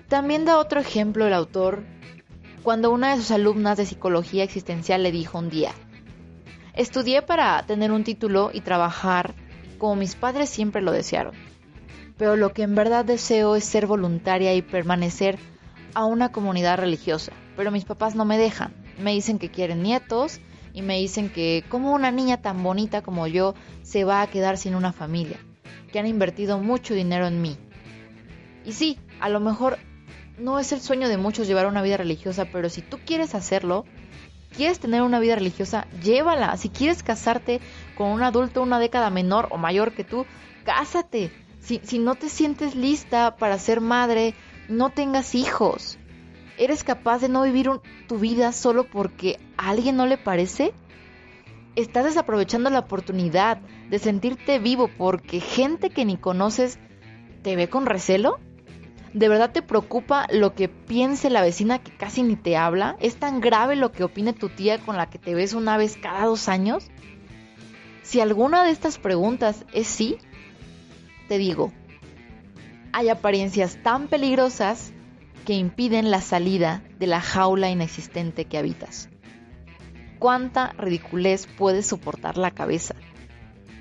También 0.07 0.45
da 0.45 0.57
otro 0.57 0.79
ejemplo 0.79 1.25
el 1.25 1.33
autor 1.33 1.83
cuando 2.63 2.91
una 2.91 3.11
de 3.11 3.17
sus 3.17 3.31
alumnas 3.31 3.77
de 3.77 3.85
psicología 3.85 4.43
existencial 4.43 5.03
le 5.03 5.11
dijo 5.11 5.39
un 5.39 5.49
día, 5.49 5.71
estudié 6.75 7.21
para 7.21 7.63
tener 7.65 7.91
un 7.91 8.03
título 8.03 8.51
y 8.53 8.61
trabajar 8.61 9.33
como 9.77 9.95
mis 9.95 10.15
padres 10.15 10.49
siempre 10.49 10.81
lo 10.81 10.91
desearon, 10.91 11.33
pero 12.17 12.35
lo 12.35 12.53
que 12.53 12.61
en 12.63 12.75
verdad 12.75 13.03
deseo 13.03 13.55
es 13.55 13.63
ser 13.63 13.87
voluntaria 13.87 14.53
y 14.53 14.61
permanecer 14.61 15.39
a 15.95 16.05
una 16.05 16.31
comunidad 16.31 16.77
religiosa, 16.77 17.31
pero 17.57 17.71
mis 17.71 17.85
papás 17.85 18.13
no 18.13 18.25
me 18.25 18.37
dejan, 18.37 18.73
me 18.99 19.13
dicen 19.13 19.39
que 19.39 19.49
quieren 19.49 19.81
nietos 19.81 20.39
y 20.73 20.83
me 20.83 20.99
dicen 20.99 21.29
que 21.29 21.63
como 21.67 21.93
una 21.93 22.11
niña 22.11 22.41
tan 22.41 22.61
bonita 22.61 23.01
como 23.01 23.27
yo 23.27 23.55
se 23.81 24.03
va 24.03 24.21
a 24.21 24.27
quedar 24.27 24.57
sin 24.57 24.75
una 24.75 24.93
familia, 24.93 25.39
que 25.91 25.99
han 25.99 26.07
invertido 26.07 26.57
mucho 26.59 26.93
dinero 26.93 27.27
en 27.27 27.41
mí. 27.41 27.57
Y 28.65 28.73
sí, 28.73 28.99
a 29.19 29.29
lo 29.29 29.39
mejor 29.39 29.77
no 30.37 30.59
es 30.59 30.71
el 30.71 30.81
sueño 30.81 31.09
de 31.09 31.17
muchos 31.17 31.47
llevar 31.47 31.67
una 31.67 31.81
vida 31.81 31.97
religiosa, 31.97 32.45
pero 32.45 32.69
si 32.69 32.81
tú 32.81 32.99
quieres 33.05 33.35
hacerlo, 33.35 33.85
quieres 34.55 34.79
tener 34.79 35.01
una 35.01 35.19
vida 35.19 35.35
religiosa, 35.35 35.87
llévala. 36.03 36.55
Si 36.57 36.69
quieres 36.69 37.03
casarte 37.03 37.59
con 37.97 38.07
un 38.07 38.23
adulto 38.23 38.61
una 38.61 38.79
década 38.79 39.09
menor 39.09 39.47
o 39.51 39.57
mayor 39.57 39.93
que 39.93 40.03
tú, 40.03 40.25
cásate. 40.63 41.31
Si, 41.59 41.79
si 41.83 41.99
no 41.99 42.15
te 42.15 42.29
sientes 42.29 42.75
lista 42.75 43.35
para 43.35 43.59
ser 43.59 43.81
madre, 43.81 44.33
no 44.67 44.89
tengas 44.89 45.35
hijos. 45.35 45.97
¿Eres 46.57 46.83
capaz 46.83 47.19
de 47.19 47.29
no 47.29 47.43
vivir 47.43 47.69
tu 48.07 48.17
vida 48.17 48.51
solo 48.51 48.85
porque 48.85 49.39
a 49.57 49.69
alguien 49.69 49.95
no 49.95 50.05
le 50.05 50.17
parece? 50.17 50.73
¿Estás 51.75 52.03
desaprovechando 52.03 52.69
la 52.69 52.79
oportunidad 52.79 53.57
de 53.89 53.97
sentirte 53.97 54.59
vivo 54.59 54.89
porque 54.97 55.39
gente 55.39 55.89
que 55.89 56.03
ni 56.03 56.17
conoces 56.17 56.79
te 57.43 57.55
ve 57.55 57.69
con 57.69 57.85
recelo? 57.85 58.39
¿De 59.13 59.29
verdad 59.29 59.51
te 59.51 59.61
preocupa 59.61 60.27
lo 60.31 60.53
que 60.53 60.67
piense 60.67 61.29
la 61.29 61.41
vecina 61.41 61.79
que 61.79 61.95
casi 61.95 62.23
ni 62.23 62.35
te 62.35 62.57
habla? 62.57 62.97
¿Es 62.99 63.15
tan 63.15 63.39
grave 63.39 63.77
lo 63.77 63.93
que 63.93 64.03
opine 64.03 64.33
tu 64.33 64.49
tía 64.49 64.79
con 64.79 64.97
la 64.97 65.09
que 65.09 65.17
te 65.17 65.33
ves 65.33 65.53
una 65.53 65.77
vez 65.77 65.97
cada 65.97 66.25
dos 66.25 66.49
años? 66.49 66.89
Si 68.03 68.19
alguna 68.19 68.65
de 68.65 68.71
estas 68.71 68.97
preguntas 68.97 69.65
es 69.73 69.87
sí, 69.87 70.17
te 71.29 71.37
digo, 71.37 71.71
hay 72.91 73.07
apariencias 73.07 73.81
tan 73.81 74.07
peligrosas 74.07 74.91
que 75.45 75.53
impiden 75.53 76.11
la 76.11 76.19
salida 76.19 76.83
de 76.99 77.07
la 77.07 77.21
jaula 77.21 77.69
inexistente 77.69 78.43
que 78.45 78.57
habitas. 78.57 79.09
¿Cuánta 80.21 80.73
ridiculez 80.77 81.47
puede 81.47 81.81
soportar 81.81 82.37
la 82.37 82.51
cabeza? 82.51 82.93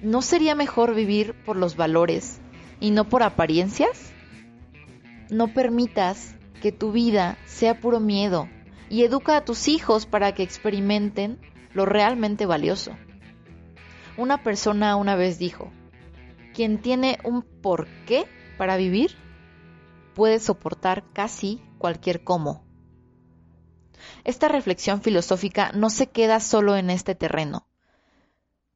¿No 0.01 0.23
sería 0.23 0.55
mejor 0.55 0.95
vivir 0.95 1.35
por 1.45 1.59
los 1.59 1.77
valores 1.77 2.41
y 2.81 2.93
no 2.93 3.11
por 3.11 3.23
apariencias? 3.23 4.15
No 5.29 5.49
permitas 5.49 6.35
que 6.63 6.73
tu 6.73 6.93
vida 6.93 7.37
sea 7.45 7.79
puro 7.79 8.01
miedo 8.01 8.49
y 8.89 9.05
educa 9.05 9.37
a 9.37 9.45
tus 9.45 9.69
hijos 9.69 10.07
para 10.07 10.33
que 10.33 10.43
experimenten 10.43 11.39
lo 11.75 11.85
realmente 11.85 12.47
valioso. 12.47 12.93
Una 14.17 14.43
persona 14.43 14.97
una 14.97 15.17
vez 15.17 15.39
dijo, 15.39 15.71
quien 16.55 16.81
tiene 16.81 17.19
un 17.23 17.43
porqué 17.43 18.25
para 18.57 18.79
vivir, 18.79 19.15
puede 20.15 20.39
soportar 20.39 21.05
casi 21.13 21.61
cualquier 21.77 22.25
cómo. 22.25 22.70
Esta 24.25 24.49
reflexión 24.49 25.02
filosófica 25.02 25.73
no 25.75 25.90
se 25.90 26.07
queda 26.09 26.40
solo 26.40 26.76
en 26.76 26.90
este 26.90 27.14
terreno, 27.14 27.66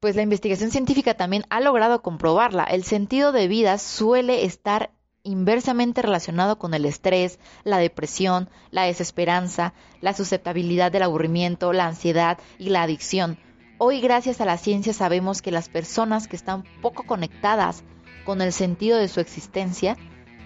pues 0.00 0.16
la 0.16 0.22
investigación 0.22 0.70
científica 0.70 1.14
también 1.14 1.44
ha 1.48 1.60
logrado 1.60 2.02
comprobarla. 2.02 2.64
El 2.64 2.84
sentido 2.84 3.32
de 3.32 3.48
vida 3.48 3.78
suele 3.78 4.44
estar 4.44 4.90
inversamente 5.22 6.02
relacionado 6.02 6.58
con 6.58 6.74
el 6.74 6.84
estrés, 6.84 7.38
la 7.64 7.78
depresión, 7.78 8.50
la 8.70 8.82
desesperanza, 8.82 9.72
la 10.02 10.12
susceptibilidad 10.12 10.92
del 10.92 11.04
aburrimiento, 11.04 11.72
la 11.72 11.86
ansiedad 11.86 12.38
y 12.58 12.68
la 12.68 12.82
adicción. 12.82 13.38
Hoy 13.78 14.02
gracias 14.02 14.42
a 14.42 14.44
la 14.44 14.58
ciencia 14.58 14.92
sabemos 14.92 15.40
que 15.40 15.50
las 15.50 15.70
personas 15.70 16.28
que 16.28 16.36
están 16.36 16.64
poco 16.82 17.04
conectadas 17.04 17.82
con 18.26 18.42
el 18.42 18.52
sentido 18.52 18.98
de 18.98 19.08
su 19.08 19.20
existencia 19.20 19.96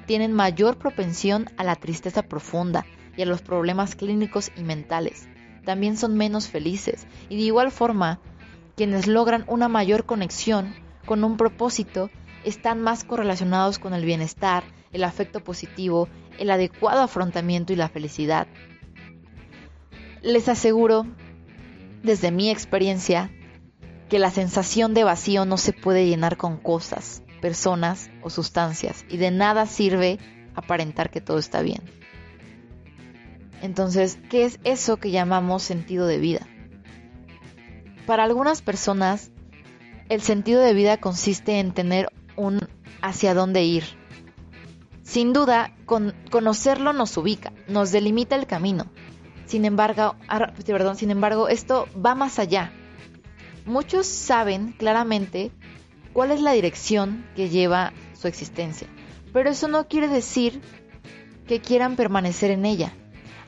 tienen 0.07 0.33
mayor 0.33 0.79
propensión 0.79 1.51
a 1.57 1.65
la 1.65 1.75
tristeza 1.75 2.23
profunda 2.23 2.87
y 3.19 3.23
a 3.23 3.27
los 3.27 3.43
problemas 3.43 3.97
clínicos 3.97 4.53
y 4.57 4.63
mentales. 4.63 5.29
También 5.65 5.97
son 5.97 6.17
menos 6.17 6.49
felices 6.49 7.07
y 7.29 7.37
de 7.37 7.43
igual 7.43 7.73
forma 7.73 8.21
quienes 8.77 9.09
logran 9.09 9.45
una 9.49 9.69
mayor 9.69 10.07
conexión 10.07 10.73
con 11.05 11.25
un 11.25 11.37
propósito 11.37 12.11
están 12.45 12.81
más 12.81 13.03
correlacionados 13.03 13.81
con 13.81 13.93
el 13.93 14.05
bienestar, 14.05 14.63
el 14.93 15.03
afecto 15.03 15.41
positivo, 15.41 16.09
el 16.39 16.49
adecuado 16.51 17.01
afrontamiento 17.01 17.73
y 17.73 17.77
la 17.77 17.89
felicidad. 17.89 18.47
Les 20.23 20.49
aseguro, 20.49 21.05
desde 22.05 22.31
mi 22.31 22.51
experiencia, 22.51 23.33
que 24.09 24.21
la 24.21 24.31
sensación 24.31 24.95
de 24.95 25.03
vacío 25.03 25.45
no 25.45 25.57
se 25.57 25.73
puede 25.73 26.07
llenar 26.07 26.37
con 26.37 26.57
cosas, 26.57 27.25
personas 27.41 28.11
o 28.23 28.31
sustancias 28.31 29.05
y 29.09 29.17
de 29.17 29.33
nada 29.33 29.67
sirve 29.67 30.19
aparentar 30.55 31.11
que 31.11 31.21
todo 31.21 31.39
está 31.39 31.63
bien. 31.63 31.98
Entonces, 33.63 34.19
¿qué 34.31 34.45
es 34.45 34.61
eso 34.65 34.99
que 34.99 35.11
llamamos 35.11 35.63
sentido 35.63 36.07
de 36.07 36.19
vida? 36.19 36.47
Para 38.07 38.25
algunas 38.25 38.63
personas, 38.63 39.31
el 40.09 40.23
sentido 40.23 40.61
de 40.61 40.75
vida 40.75 40.99
consiste 40.99 41.59
en 41.59 41.73
tener 41.73 42.09
un 42.37 42.61
hacia 43.03 43.35
dónde 43.35 43.65
ir. 43.65 43.85
Sin 45.03 45.33
duda, 45.33 45.75
con 45.87 46.15
conocerlo 46.31 46.93
nos 46.93 47.17
ubica, 47.17 47.53
nos 47.67 47.93
delimita 47.93 48.37
el 48.37 48.47
camino. 48.47 48.87
Sin 49.47 49.65
embargo, 49.65 50.17
perdón, 50.67 50.97
sin 50.97 51.11
embargo, 51.11 51.49
esto 51.49 51.89
va 51.95 52.15
más 52.15 52.39
allá. 52.39 52.71
Muchos 53.65 54.07
saben 54.07 54.73
claramente 54.73 55.51
cuál 56.13 56.31
es 56.31 56.41
la 56.41 56.53
dirección 56.53 57.27
que 57.35 57.49
lleva 57.49 57.93
su 58.15 58.29
existencia, 58.29 58.89
pero 59.33 59.51
eso 59.51 59.69
no 59.69 59.89
quiere 59.89 60.09
decir 60.09 60.61
que 61.47 61.61
quieran 61.61 61.97
permanecer 61.97 62.51
en 62.51 62.67
ella. 62.67 62.93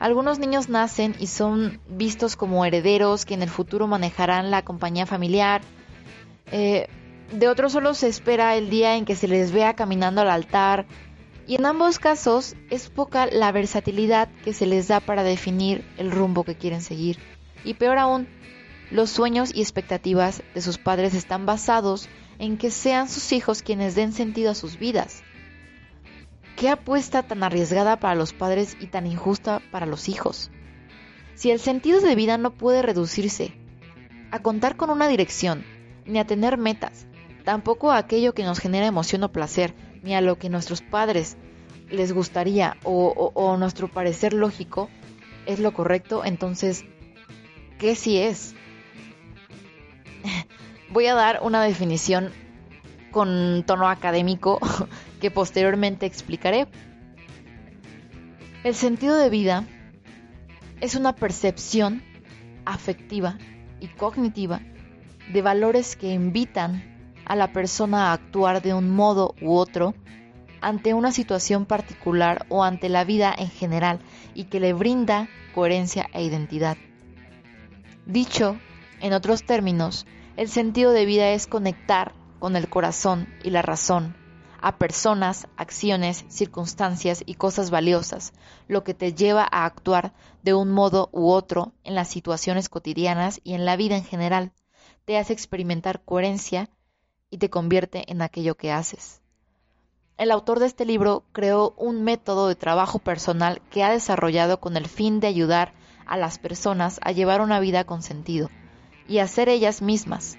Algunos 0.01 0.39
niños 0.39 0.67
nacen 0.67 1.15
y 1.19 1.27
son 1.27 1.79
vistos 1.87 2.35
como 2.35 2.65
herederos 2.65 3.23
que 3.23 3.35
en 3.35 3.43
el 3.43 3.51
futuro 3.51 3.85
manejarán 3.85 4.49
la 4.49 4.63
compañía 4.63 5.05
familiar. 5.05 5.61
Eh, 6.51 6.87
de 7.31 7.47
otros 7.47 7.73
solo 7.73 7.93
se 7.93 8.07
espera 8.07 8.55
el 8.55 8.71
día 8.71 8.95
en 8.95 9.05
que 9.05 9.15
se 9.15 9.27
les 9.27 9.51
vea 9.51 9.75
caminando 9.75 10.21
al 10.21 10.31
altar 10.31 10.87
y 11.45 11.53
en 11.53 11.67
ambos 11.67 11.99
casos 11.99 12.55
es 12.71 12.89
poca 12.89 13.27
la 13.27 13.51
versatilidad 13.51 14.27
que 14.43 14.53
se 14.53 14.65
les 14.65 14.87
da 14.87 15.01
para 15.01 15.21
definir 15.21 15.85
el 15.97 16.09
rumbo 16.09 16.45
que 16.45 16.55
quieren 16.55 16.81
seguir. 16.81 17.19
Y 17.63 17.75
peor 17.75 17.99
aún, 17.99 18.27
los 18.89 19.11
sueños 19.11 19.51
y 19.53 19.61
expectativas 19.61 20.41
de 20.55 20.61
sus 20.61 20.79
padres 20.79 21.13
están 21.13 21.45
basados 21.45 22.09
en 22.39 22.57
que 22.57 22.71
sean 22.71 23.07
sus 23.07 23.31
hijos 23.33 23.61
quienes 23.61 23.93
den 23.93 24.13
sentido 24.13 24.49
a 24.49 24.55
sus 24.55 24.79
vidas. 24.79 25.21
¿Qué 26.61 26.69
apuesta 26.69 27.23
tan 27.23 27.41
arriesgada 27.41 27.99
para 27.99 28.13
los 28.13 28.33
padres 28.33 28.77
y 28.79 28.85
tan 28.85 29.07
injusta 29.07 29.63
para 29.71 29.87
los 29.87 30.07
hijos? 30.07 30.51
Si 31.33 31.49
el 31.49 31.59
sentido 31.59 32.01
de 32.01 32.13
vida 32.13 32.37
no 32.37 32.51
puede 32.51 32.83
reducirse 32.83 33.55
a 34.29 34.43
contar 34.43 34.77
con 34.77 34.91
una 34.91 35.07
dirección, 35.07 35.65
ni 36.05 36.19
a 36.19 36.27
tener 36.27 36.59
metas, 36.59 37.07
tampoco 37.45 37.91
a 37.91 37.97
aquello 37.97 38.35
que 38.35 38.43
nos 38.43 38.59
genera 38.59 38.85
emoción 38.85 39.23
o 39.23 39.31
placer, 39.31 39.73
ni 40.03 40.13
a 40.13 40.21
lo 40.21 40.37
que 40.37 40.49
nuestros 40.49 40.83
padres 40.83 41.35
les 41.89 42.13
gustaría 42.13 42.77
o, 42.83 43.57
nuestro 43.57 43.87
parecer 43.87 44.33
lógico 44.33 44.87
es 45.47 45.57
lo 45.57 45.73
correcto, 45.73 46.23
entonces, 46.23 46.85
¿qué 47.79 47.95
sí 47.95 48.19
es? 48.19 48.53
Voy 50.91 51.07
a 51.07 51.15
dar 51.15 51.39
una 51.41 51.63
definición 51.63 52.31
con 53.09 53.63
tono 53.65 53.89
académico 53.89 54.59
que 55.21 55.31
posteriormente 55.31 56.05
explicaré. 56.05 56.67
El 58.65 58.75
sentido 58.75 59.15
de 59.15 59.29
vida 59.29 59.65
es 60.81 60.95
una 60.95 61.15
percepción 61.15 62.03
afectiva 62.65 63.37
y 63.79 63.87
cognitiva 63.87 64.59
de 65.31 65.41
valores 65.41 65.95
que 65.95 66.11
invitan 66.11 66.83
a 67.25 67.35
la 67.35 67.53
persona 67.53 68.09
a 68.09 68.13
actuar 68.13 68.61
de 68.61 68.73
un 68.73 68.89
modo 68.89 69.35
u 69.41 69.53
otro 69.53 69.93
ante 70.59 70.93
una 70.93 71.11
situación 71.11 71.65
particular 71.65 72.45
o 72.49 72.63
ante 72.63 72.89
la 72.89 73.03
vida 73.03 73.33
en 73.37 73.49
general 73.49 73.99
y 74.33 74.45
que 74.45 74.59
le 74.59 74.73
brinda 74.73 75.29
coherencia 75.53 76.07
e 76.13 76.23
identidad. 76.23 76.77
Dicho, 78.05 78.57
en 78.99 79.13
otros 79.13 79.43
términos, 79.43 80.05
el 80.35 80.49
sentido 80.49 80.91
de 80.91 81.05
vida 81.05 81.29
es 81.29 81.45
conectar 81.45 82.13
con 82.39 82.55
el 82.55 82.69
corazón 82.69 83.27
y 83.43 83.51
la 83.51 83.61
razón 83.61 84.20
a 84.61 84.77
personas, 84.77 85.47
acciones, 85.57 86.25
circunstancias 86.29 87.23
y 87.25 87.35
cosas 87.35 87.71
valiosas, 87.71 88.33
lo 88.67 88.83
que 88.83 88.93
te 88.93 89.13
lleva 89.13 89.47
a 89.51 89.65
actuar 89.65 90.13
de 90.43 90.53
un 90.53 90.71
modo 90.71 91.09
u 91.11 91.31
otro 91.31 91.73
en 91.83 91.95
las 91.95 92.07
situaciones 92.07 92.69
cotidianas 92.69 93.41
y 93.43 93.53
en 93.53 93.65
la 93.65 93.75
vida 93.75 93.97
en 93.97 94.03
general, 94.03 94.51
te 95.05 95.17
hace 95.17 95.33
experimentar 95.33 96.03
coherencia 96.03 96.69
y 97.29 97.37
te 97.37 97.49
convierte 97.49 98.11
en 98.11 98.21
aquello 98.21 98.55
que 98.55 98.71
haces. 98.71 99.21
El 100.17 100.29
autor 100.29 100.59
de 100.59 100.67
este 100.67 100.85
libro 100.85 101.23
creó 101.31 101.73
un 101.77 102.03
método 102.03 102.47
de 102.47 102.55
trabajo 102.55 102.99
personal 102.99 103.61
que 103.71 103.83
ha 103.83 103.89
desarrollado 103.89 104.59
con 104.59 104.77
el 104.77 104.87
fin 104.87 105.19
de 105.19 105.27
ayudar 105.27 105.73
a 106.05 106.17
las 106.17 106.37
personas 106.37 106.99
a 107.03 107.11
llevar 107.11 107.41
una 107.41 107.59
vida 107.59 107.85
con 107.85 108.03
sentido 108.03 108.49
y 109.07 109.17
a 109.17 109.27
ser 109.27 109.49
ellas 109.49 109.81
mismas, 109.81 110.37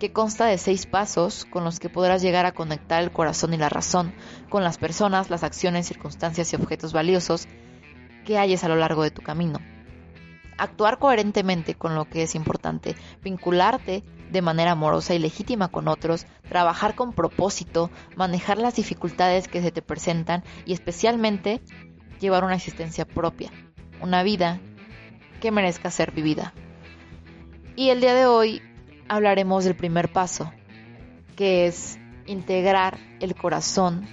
que 0.00 0.12
consta 0.12 0.46
de 0.46 0.58
seis 0.58 0.86
pasos 0.86 1.44
con 1.44 1.62
los 1.62 1.78
que 1.78 1.90
podrás 1.90 2.22
llegar 2.22 2.46
a 2.46 2.52
conectar 2.52 3.00
el 3.02 3.12
corazón 3.12 3.54
y 3.54 3.58
la 3.58 3.68
razón 3.68 4.12
con 4.48 4.64
las 4.64 4.78
personas, 4.78 5.30
las 5.30 5.44
acciones, 5.44 5.86
circunstancias 5.86 6.52
y 6.52 6.56
objetos 6.56 6.92
valiosos 6.92 7.46
que 8.24 8.38
halles 8.38 8.64
a 8.64 8.68
lo 8.68 8.76
largo 8.76 9.04
de 9.04 9.12
tu 9.12 9.22
camino. 9.22 9.60
Actuar 10.58 10.98
coherentemente 10.98 11.74
con 11.74 11.94
lo 11.94 12.06
que 12.06 12.22
es 12.22 12.34
importante, 12.34 12.96
vincularte 13.22 14.02
de 14.30 14.42
manera 14.42 14.72
amorosa 14.72 15.14
y 15.14 15.18
legítima 15.18 15.68
con 15.68 15.86
otros, 15.86 16.26
trabajar 16.48 16.94
con 16.94 17.12
propósito, 17.12 17.90
manejar 18.16 18.58
las 18.58 18.76
dificultades 18.76 19.48
que 19.48 19.62
se 19.62 19.70
te 19.70 19.82
presentan 19.82 20.42
y 20.64 20.72
especialmente 20.72 21.60
llevar 22.20 22.44
una 22.44 22.56
existencia 22.56 23.04
propia, 23.04 23.50
una 24.00 24.22
vida 24.22 24.60
que 25.40 25.50
merezca 25.50 25.90
ser 25.90 26.12
vivida. 26.12 26.54
Y 27.76 27.90
el 27.90 28.00
día 28.00 28.14
de 28.14 28.26
hoy 28.26 28.62
hablaremos 29.10 29.64
del 29.64 29.74
primer 29.74 30.12
paso, 30.12 30.52
que 31.34 31.66
es 31.66 31.98
integrar 32.26 32.96
el 33.18 33.34
corazón 33.34 34.06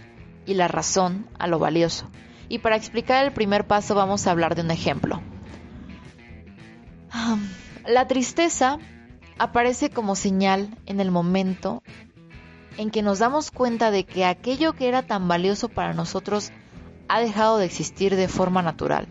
y 0.47 0.55
la 0.55 0.67
razón 0.67 1.27
a 1.37 1.45
lo 1.45 1.59
valioso. 1.59 2.09
Y 2.49 2.59
para 2.59 2.77
explicar 2.77 3.23
el 3.23 3.31
primer 3.31 3.67
paso 3.67 3.93
vamos 3.93 4.25
a 4.25 4.31
hablar 4.31 4.55
de 4.55 4.63
un 4.63 4.71
ejemplo. 4.71 5.21
La 7.85 8.07
tristeza 8.07 8.79
aparece 9.37 9.91
como 9.91 10.15
señal 10.15 10.75
en 10.87 10.99
el 10.99 11.11
momento 11.11 11.83
en 12.77 12.89
que 12.89 13.03
nos 13.03 13.19
damos 13.19 13.51
cuenta 13.51 13.91
de 13.91 14.03
que 14.03 14.25
aquello 14.25 14.73
que 14.73 14.87
era 14.87 15.03
tan 15.03 15.27
valioso 15.27 15.69
para 15.69 15.93
nosotros 15.93 16.51
ha 17.07 17.19
dejado 17.19 17.59
de 17.59 17.65
existir 17.65 18.15
de 18.15 18.27
forma 18.27 18.63
natural. 18.63 19.07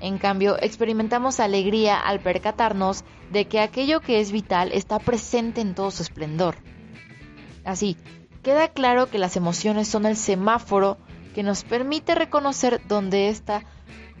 En 0.00 0.18
cambio, 0.18 0.58
experimentamos 0.60 1.40
alegría 1.40 1.98
al 1.98 2.20
percatarnos 2.20 3.04
de 3.30 3.46
que 3.46 3.60
aquello 3.60 4.00
que 4.00 4.20
es 4.20 4.32
vital 4.32 4.70
está 4.72 4.98
presente 4.98 5.60
en 5.60 5.74
todo 5.74 5.90
su 5.90 6.02
esplendor. 6.02 6.56
Así, 7.64 7.96
queda 8.42 8.68
claro 8.68 9.10
que 9.10 9.18
las 9.18 9.36
emociones 9.36 9.88
son 9.88 10.06
el 10.06 10.16
semáforo 10.16 10.98
que 11.34 11.42
nos 11.42 11.64
permite 11.64 12.14
reconocer 12.14 12.80
dónde 12.86 13.28
está 13.28 13.62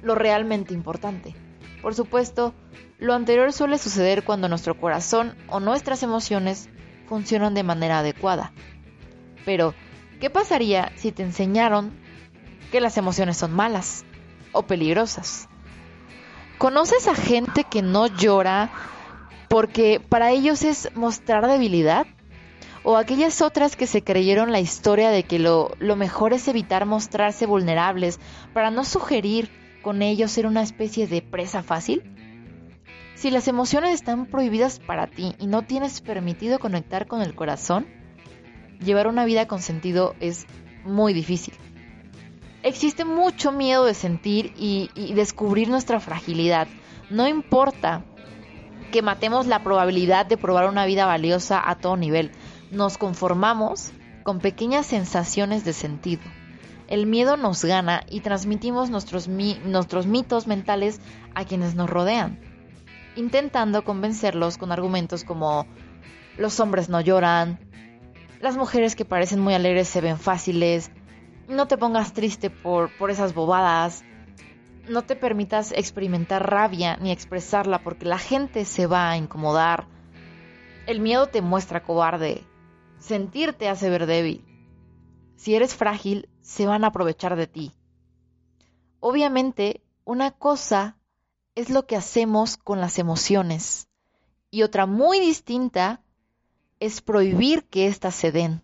lo 0.02 0.14
realmente 0.14 0.74
importante. 0.74 1.34
Por 1.80 1.94
supuesto, 1.94 2.52
lo 2.98 3.14
anterior 3.14 3.52
suele 3.52 3.78
suceder 3.78 4.24
cuando 4.24 4.48
nuestro 4.48 4.78
corazón 4.78 5.36
o 5.48 5.60
nuestras 5.60 6.02
emociones 6.02 6.68
funcionan 7.08 7.54
de 7.54 7.62
manera 7.62 8.00
adecuada. 8.00 8.52
Pero, 9.44 9.74
¿qué 10.20 10.30
pasaría 10.30 10.92
si 10.96 11.12
te 11.12 11.22
enseñaron 11.22 11.92
que 12.72 12.80
las 12.80 12.96
emociones 12.96 13.36
son 13.36 13.52
malas 13.52 14.04
o 14.52 14.62
peligrosas? 14.62 15.48
¿Conoces 16.58 17.06
a 17.06 17.14
gente 17.14 17.64
que 17.64 17.82
no 17.82 18.06
llora 18.06 18.70
porque 19.48 20.00
para 20.00 20.30
ellos 20.30 20.64
es 20.64 20.90
mostrar 20.94 21.46
debilidad? 21.46 22.06
¿O 22.82 22.96
aquellas 22.96 23.42
otras 23.42 23.76
que 23.76 23.86
se 23.86 24.02
creyeron 24.02 24.52
la 24.52 24.60
historia 24.60 25.10
de 25.10 25.24
que 25.24 25.38
lo, 25.38 25.72
lo 25.80 25.96
mejor 25.96 26.32
es 26.32 26.48
evitar 26.48 26.86
mostrarse 26.86 27.44
vulnerables 27.44 28.20
para 28.54 28.70
no 28.70 28.84
sugerir 28.84 29.50
con 29.82 30.00
ellos 30.00 30.30
ser 30.30 30.46
una 30.46 30.62
especie 30.62 31.06
de 31.06 31.20
presa 31.20 31.62
fácil? 31.62 32.02
Si 33.16 33.30
las 33.30 33.48
emociones 33.48 33.92
están 33.92 34.24
prohibidas 34.24 34.78
para 34.78 35.08
ti 35.08 35.34
y 35.38 35.48
no 35.48 35.62
tienes 35.62 36.00
permitido 36.00 36.58
conectar 36.58 37.06
con 37.06 37.20
el 37.20 37.34
corazón, 37.34 37.86
llevar 38.80 39.08
una 39.08 39.26
vida 39.26 39.46
con 39.46 39.60
sentido 39.60 40.14
es 40.20 40.46
muy 40.84 41.12
difícil 41.12 41.54
existe 42.66 43.04
mucho 43.04 43.52
miedo 43.52 43.84
de 43.84 43.94
sentir 43.94 44.52
y, 44.56 44.90
descubrir 45.14 45.68
nuestra 45.68 46.00
fragilidad. 46.00 46.66
No 47.10 47.28
importa 47.28 48.04
que 48.90 49.02
matemos 49.02 49.46
la 49.46 49.62
probabilidad 49.62 50.26
de 50.26 50.36
probar 50.36 50.68
una 50.68 50.84
vida 50.84 51.06
valiosa 51.06 51.62
a 51.64 51.76
todo 51.76 51.96
nivel. 51.96 52.32
Nos 52.72 52.98
conformamos 52.98 53.92
con 54.24 54.40
pequeñas 54.40 54.86
sensaciones 54.86 55.64
de 55.64 55.72
sentido. 55.72 56.22
El 56.88 57.06
miedo 57.06 57.36
nos 57.36 57.64
gana 57.64 58.02
y 58.10 58.20
transmitimos 58.20 58.90
nuestros, 58.90 59.28
mitos 59.28 60.46
mentales 60.48 61.00
a 61.34 61.44
quienes 61.44 61.76
nos 61.76 61.88
rodean, 61.88 62.40
intentando 63.14 63.84
convencerlos 63.84 64.58
con 64.58 64.72
argumentos 64.72 65.22
como 65.22 65.66
los 66.36 66.58
hombres 66.58 66.88
no 66.88 67.00
lloran, 67.00 67.60
las 68.40 68.56
mujeres 68.56 68.94
que 68.96 69.04
parecen 69.04 69.40
muy 69.40 69.54
alegres 69.54 69.88
se 69.88 70.00
ven 70.00 70.18
fáciles, 70.18 70.90
no 71.48 71.68
te 71.68 71.78
pongas 71.78 72.12
triste 72.12 72.50
por, 72.50 72.96
por 72.98 73.10
esas 73.10 73.34
bobadas. 73.34 74.04
No 74.88 75.02
te 75.02 75.16
permitas 75.16 75.72
experimentar 75.72 76.50
rabia 76.50 76.96
ni 76.96 77.10
expresarla 77.10 77.82
porque 77.82 78.06
la 78.06 78.18
gente 78.18 78.64
se 78.64 78.86
va 78.86 79.10
a 79.10 79.16
incomodar. 79.16 79.86
El 80.86 81.00
miedo 81.00 81.26
te 81.26 81.42
muestra 81.42 81.82
cobarde. 81.82 82.44
Sentir 82.98 83.52
te 83.52 83.68
hace 83.68 83.90
ver 83.90 84.06
débil. 84.06 84.44
Si 85.36 85.54
eres 85.54 85.74
frágil, 85.74 86.28
se 86.40 86.66
van 86.66 86.84
a 86.84 86.88
aprovechar 86.88 87.36
de 87.36 87.46
ti. 87.46 87.72
Obviamente, 89.00 89.82
una 90.04 90.30
cosa 90.30 90.96
es 91.54 91.70
lo 91.70 91.86
que 91.86 91.96
hacemos 91.96 92.56
con 92.56 92.80
las 92.80 92.98
emociones 92.98 93.88
y 94.50 94.62
otra 94.62 94.86
muy 94.86 95.20
distinta 95.20 96.02
es 96.80 97.00
prohibir 97.00 97.64
que 97.64 97.86
éstas 97.86 98.14
se 98.14 98.32
den. 98.32 98.62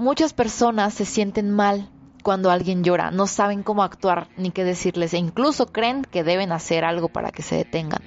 Muchas 0.00 0.32
personas 0.32 0.94
se 0.94 1.04
sienten 1.04 1.50
mal 1.50 1.90
cuando 2.22 2.50
alguien 2.50 2.82
llora, 2.82 3.10
no 3.10 3.26
saben 3.26 3.62
cómo 3.62 3.82
actuar 3.82 4.28
ni 4.38 4.50
qué 4.50 4.64
decirles 4.64 5.12
e 5.12 5.18
incluso 5.18 5.66
creen 5.66 6.06
que 6.10 6.24
deben 6.24 6.52
hacer 6.52 6.86
algo 6.86 7.10
para 7.10 7.30
que 7.32 7.42
se 7.42 7.56
detengan. 7.56 8.00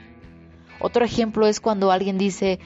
Otro 0.79 1.05
ejemplo 1.05 1.45
es 1.45 1.59
cuando 1.59 1.91
alguien 1.91 2.17
dice, 2.17 2.57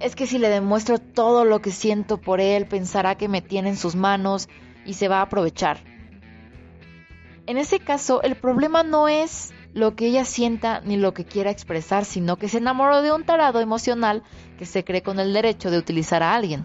es 0.00 0.16
que 0.16 0.26
si 0.26 0.38
le 0.38 0.48
demuestro 0.48 0.98
todo 0.98 1.44
lo 1.44 1.60
que 1.60 1.70
siento 1.70 2.16
por 2.16 2.40
él, 2.40 2.64
pensará 2.66 3.14
que 3.16 3.28
me 3.28 3.42
tiene 3.42 3.68
en 3.68 3.76
sus 3.76 3.94
manos 3.94 4.48
y 4.86 4.94
se 4.94 5.08
va 5.08 5.18
a 5.18 5.24
aprovechar. 5.24 5.80
En 7.44 7.58
ese 7.58 7.78
caso, 7.78 8.22
el 8.22 8.36
problema 8.36 8.82
no 8.84 9.06
es 9.06 9.52
lo 9.74 9.96
que 9.96 10.06
ella 10.06 10.24
sienta 10.24 10.80
ni 10.80 10.96
lo 10.96 11.12
que 11.12 11.26
quiera 11.26 11.50
expresar, 11.50 12.06
sino 12.06 12.36
que 12.38 12.48
se 12.48 12.56
enamoró 12.56 13.02
de 13.02 13.12
un 13.12 13.24
tarado 13.24 13.60
emocional 13.60 14.22
que 14.56 14.64
se 14.64 14.82
cree 14.82 15.02
con 15.02 15.20
el 15.20 15.34
derecho 15.34 15.70
de 15.70 15.76
utilizar 15.76 16.22
a 16.22 16.34
alguien. 16.34 16.64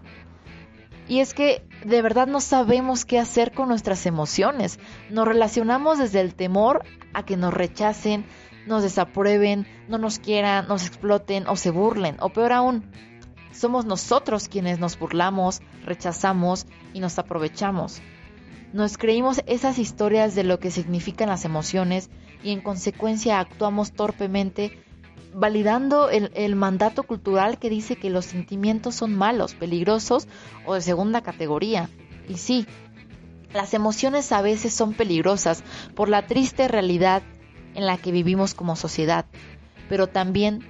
Y 1.09 1.21
es 1.21 1.33
que 1.33 1.67
de 1.83 2.03
verdad 2.03 2.27
no 2.27 2.39
sabemos 2.39 3.03
qué 3.03 3.17
hacer 3.17 3.51
con 3.51 3.67
nuestras 3.67 4.05
emociones. 4.05 4.79
Nos 5.09 5.27
relacionamos 5.27 5.97
desde 5.97 6.21
el 6.21 6.35
temor 6.35 6.83
a 7.13 7.25
que 7.25 7.35
nos 7.35 7.51
rechacen, 7.51 8.25
nos 8.67 8.83
desaprueben, 8.83 9.65
no 9.87 9.97
nos 9.97 10.19
quieran, 10.19 10.67
nos 10.67 10.85
exploten 10.85 11.47
o 11.47 11.55
se 11.55 11.71
burlen. 11.71 12.17
O 12.19 12.29
peor 12.29 12.53
aún, 12.53 12.91
somos 13.51 13.85
nosotros 13.85 14.47
quienes 14.47 14.77
nos 14.77 14.99
burlamos, 14.99 15.61
rechazamos 15.83 16.67
y 16.93 16.99
nos 16.99 17.17
aprovechamos. 17.17 18.03
Nos 18.71 18.99
creímos 18.99 19.41
esas 19.47 19.79
historias 19.79 20.35
de 20.35 20.43
lo 20.43 20.59
que 20.59 20.69
significan 20.69 21.29
las 21.29 21.43
emociones 21.43 22.11
y 22.43 22.51
en 22.51 22.61
consecuencia 22.61 23.39
actuamos 23.39 23.93
torpemente 23.93 24.77
validando 25.33 26.09
el, 26.09 26.55
mandato 26.55 27.03
cultural 27.03 27.59
que 27.59 27.69
dice 27.69 27.95
que 27.95 28.09
los 28.09 28.25
sentimientos 28.25 28.95
son 28.95 29.15
malos, 29.15 29.53
peligrosos 29.53 30.27
o 30.65 30.73
de 30.73 30.81
segunda 30.81 31.21
categoría. 31.21 31.89
Y 32.27 32.37
sí, 32.37 32.65
las 33.53 33.73
emociones 33.73 34.31
a 34.31 34.41
veces 34.41 34.73
son 34.73 34.93
peligrosas 34.93 35.63
por 35.95 36.09
la 36.09 36.27
triste 36.27 36.67
realidad 36.67 37.23
en 37.75 37.85
la 37.85 37.97
que 37.97 38.11
vivimos 38.11 38.53
como 38.53 38.75
sociedad, 38.75 39.25
pero 39.87 40.07
también 40.07 40.65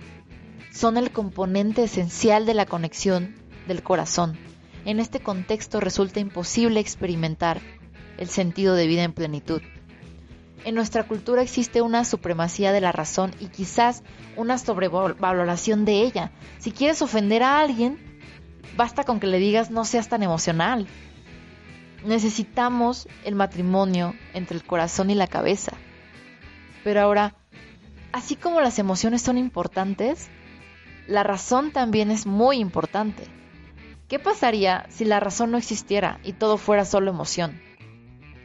son 0.72 0.98
el 0.98 1.12
componente 1.12 1.84
esencial 1.84 2.46
de 2.46 2.54
la 2.54 2.66
conexión 2.66 3.36
del 3.68 3.84
corazón. 3.84 4.38
En 4.86 5.00
este 5.00 5.20
contexto 5.20 5.80
resulta 5.80 6.20
imposible 6.20 6.80
experimentar 6.80 7.62
el 8.18 8.30
sentido 8.30 8.76
de 8.76 8.88
vida 8.88 9.04
en 9.04 9.14
plenitud. 9.14 9.62
En 10.66 10.76
nuestra 10.76 11.08
cultura 11.08 11.42
existe 11.42 11.82
una 11.82 12.04
supremacía 12.04 12.72
de 12.72 12.82
la 12.82 12.92
razón 12.92 13.34
y 13.40 13.48
quizás 13.48 14.04
una 14.36 14.58
sobrevaloración 14.58 15.86
de 15.86 16.02
ella. 16.02 16.32
Si 16.58 16.72
quieres 16.72 17.02
ofender 17.02 17.44
a 17.44 17.60
alguien, 17.60 18.20
basta 18.76 19.04
con 19.04 19.20
que 19.20 19.28
le 19.28 19.40
digas 19.40 19.72
no 19.72 19.86
seas 19.86 20.10
tan 20.10 20.22
emocional. 20.22 20.88
Necesitamos 22.06 23.08
el 23.24 23.36
matrimonio 23.36 24.16
entre 24.34 24.58
el 24.58 24.64
corazón 24.64 25.10
y 25.10 25.16
la 25.16 25.28
cabeza. 25.28 25.74
Pero 26.84 27.02
ahora, 27.02 27.36
así 28.12 28.36
como 28.36 28.60
las 28.62 28.80
emociones 28.80 29.22
son 29.22 29.38
importantes, 29.38 30.30
la 31.08 31.24
razón 31.24 31.72
también 31.72 32.12
es 32.12 32.26
muy 32.26 32.58
importante. 32.58 33.24
¿Qué 34.10 34.20
pasaría 34.20 34.86
si 34.90 35.06
la 35.06 35.20
razón 35.20 35.52
no 35.52 35.58
existiera 35.58 36.20
y 36.24 36.34
todo 36.34 36.58
fuera 36.58 36.84
solo 36.84 37.12
emoción? 37.12 37.69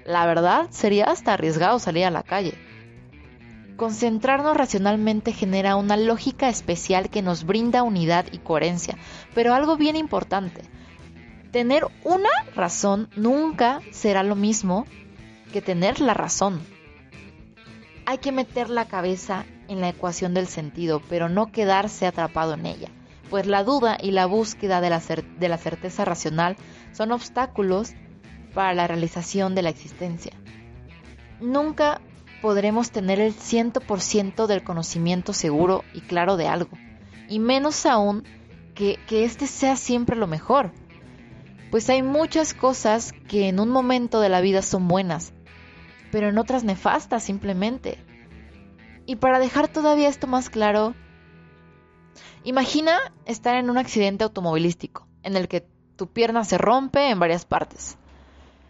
La 0.05 0.27
verdad 0.27 0.67
sería 0.71 1.07
hasta 1.07 1.33
arriesgado 1.33 1.79
salir 1.79 2.05
a 2.05 2.11
la 2.11 2.23
calle. 2.23 2.55
Concentrarnos 3.77 4.57
racionalmente 4.57 5.33
genera 5.33 5.77
una 5.77 5.97
lógica 5.97 6.49
especial 6.49 7.11
que 7.11 7.23
nos 7.23 7.45
brinda 7.45 7.83
unidad 7.83 8.27
y 8.31 8.39
coherencia, 8.39 8.97
pero 9.35 9.53
algo 9.53 9.77
bien 9.77 9.97
importante, 9.97 10.63
tener 11.51 11.87
una 12.05 12.29
razón 12.55 13.09
nunca 13.17 13.81
será 13.91 14.23
lo 14.23 14.37
mismo 14.37 14.87
que 15.53 15.63
tener 15.63 16.01
la 16.01 16.15
razón. 16.15 16.61
Hay 18.07 18.19
que 18.19 18.33
meter 18.33 18.69
la 18.69 18.87
cabeza 18.87 19.45
en 19.69 19.81
la 19.81 19.89
ecuación 19.89 20.35
del 20.35 20.47
sentido, 20.47 21.01
pero 21.09 21.29
no 21.29 21.51
quedarse 21.51 22.07
atrapado 22.07 22.55
en 22.55 22.67
ella, 22.67 22.89
pues 23.31 23.47
la 23.47 23.65
duda 23.65 23.99
y 24.01 24.11
la 24.11 24.27
búsqueda 24.27 24.81
de 24.81 24.91
la, 24.91 25.01
de 25.01 25.49
la 25.49 25.59
certeza 25.59 26.05
racional 26.05 26.57
son 26.93 27.11
obstáculos 27.11 27.95
para 28.55 28.73
la 28.75 28.87
realización 28.87 29.55
de 29.55 29.63
la 29.63 29.71
existencia. 29.71 30.33
Nunca 31.41 32.01
podremos 32.41 32.91
tener 32.91 33.21
el 33.21 33.35
100% 33.35 34.47
del 34.47 34.63
conocimiento 34.63 35.33
seguro 35.33 35.83
y 35.93 36.01
claro 36.01 36.37
de 36.37 36.47
algo, 36.47 36.77
y 37.29 37.39
menos 37.39 37.87
aún 37.87 38.25
que, 38.75 38.99
que 39.07 39.25
este 39.25 39.47
sea 39.47 39.77
siempre 39.77 40.17
lo 40.17 40.27
mejor. 40.27 40.73
Pues 41.71 41.91
hay 41.91 42.03
muchas 42.03 42.55
cosas 42.55 43.13
que 43.29 43.49
en 43.49 43.59
un 43.59 43.71
momento 43.71 44.21
de 44.21 44.29
la 44.29 44.41
vida 44.41 44.63
son 44.63 44.87
buenas, 44.89 45.33
pero 46.13 46.29
en 46.29 46.39
otras 46.39 46.65
nefastas 46.65 47.23
simplemente. 47.23 47.99
Y 49.07 49.17
para 49.17 49.39
dejar 49.39 49.69
todavía 49.69 50.09
esto 50.09 50.27
más 50.27 50.51
claro, 50.51 50.95
imagina 52.45 52.99
estar 53.27 53.57
en 53.57 53.71
un 53.71 53.79
accidente 53.79 54.23
automovilístico 54.25 55.09
en 55.23 55.37
el 55.37 55.49
que 55.49 55.67
tu 55.97 56.07
pierna 56.07 56.45
se 56.45 56.59
rompe 56.59 57.11
en 57.11 57.19
varias 57.19 57.45
partes. 57.45 57.99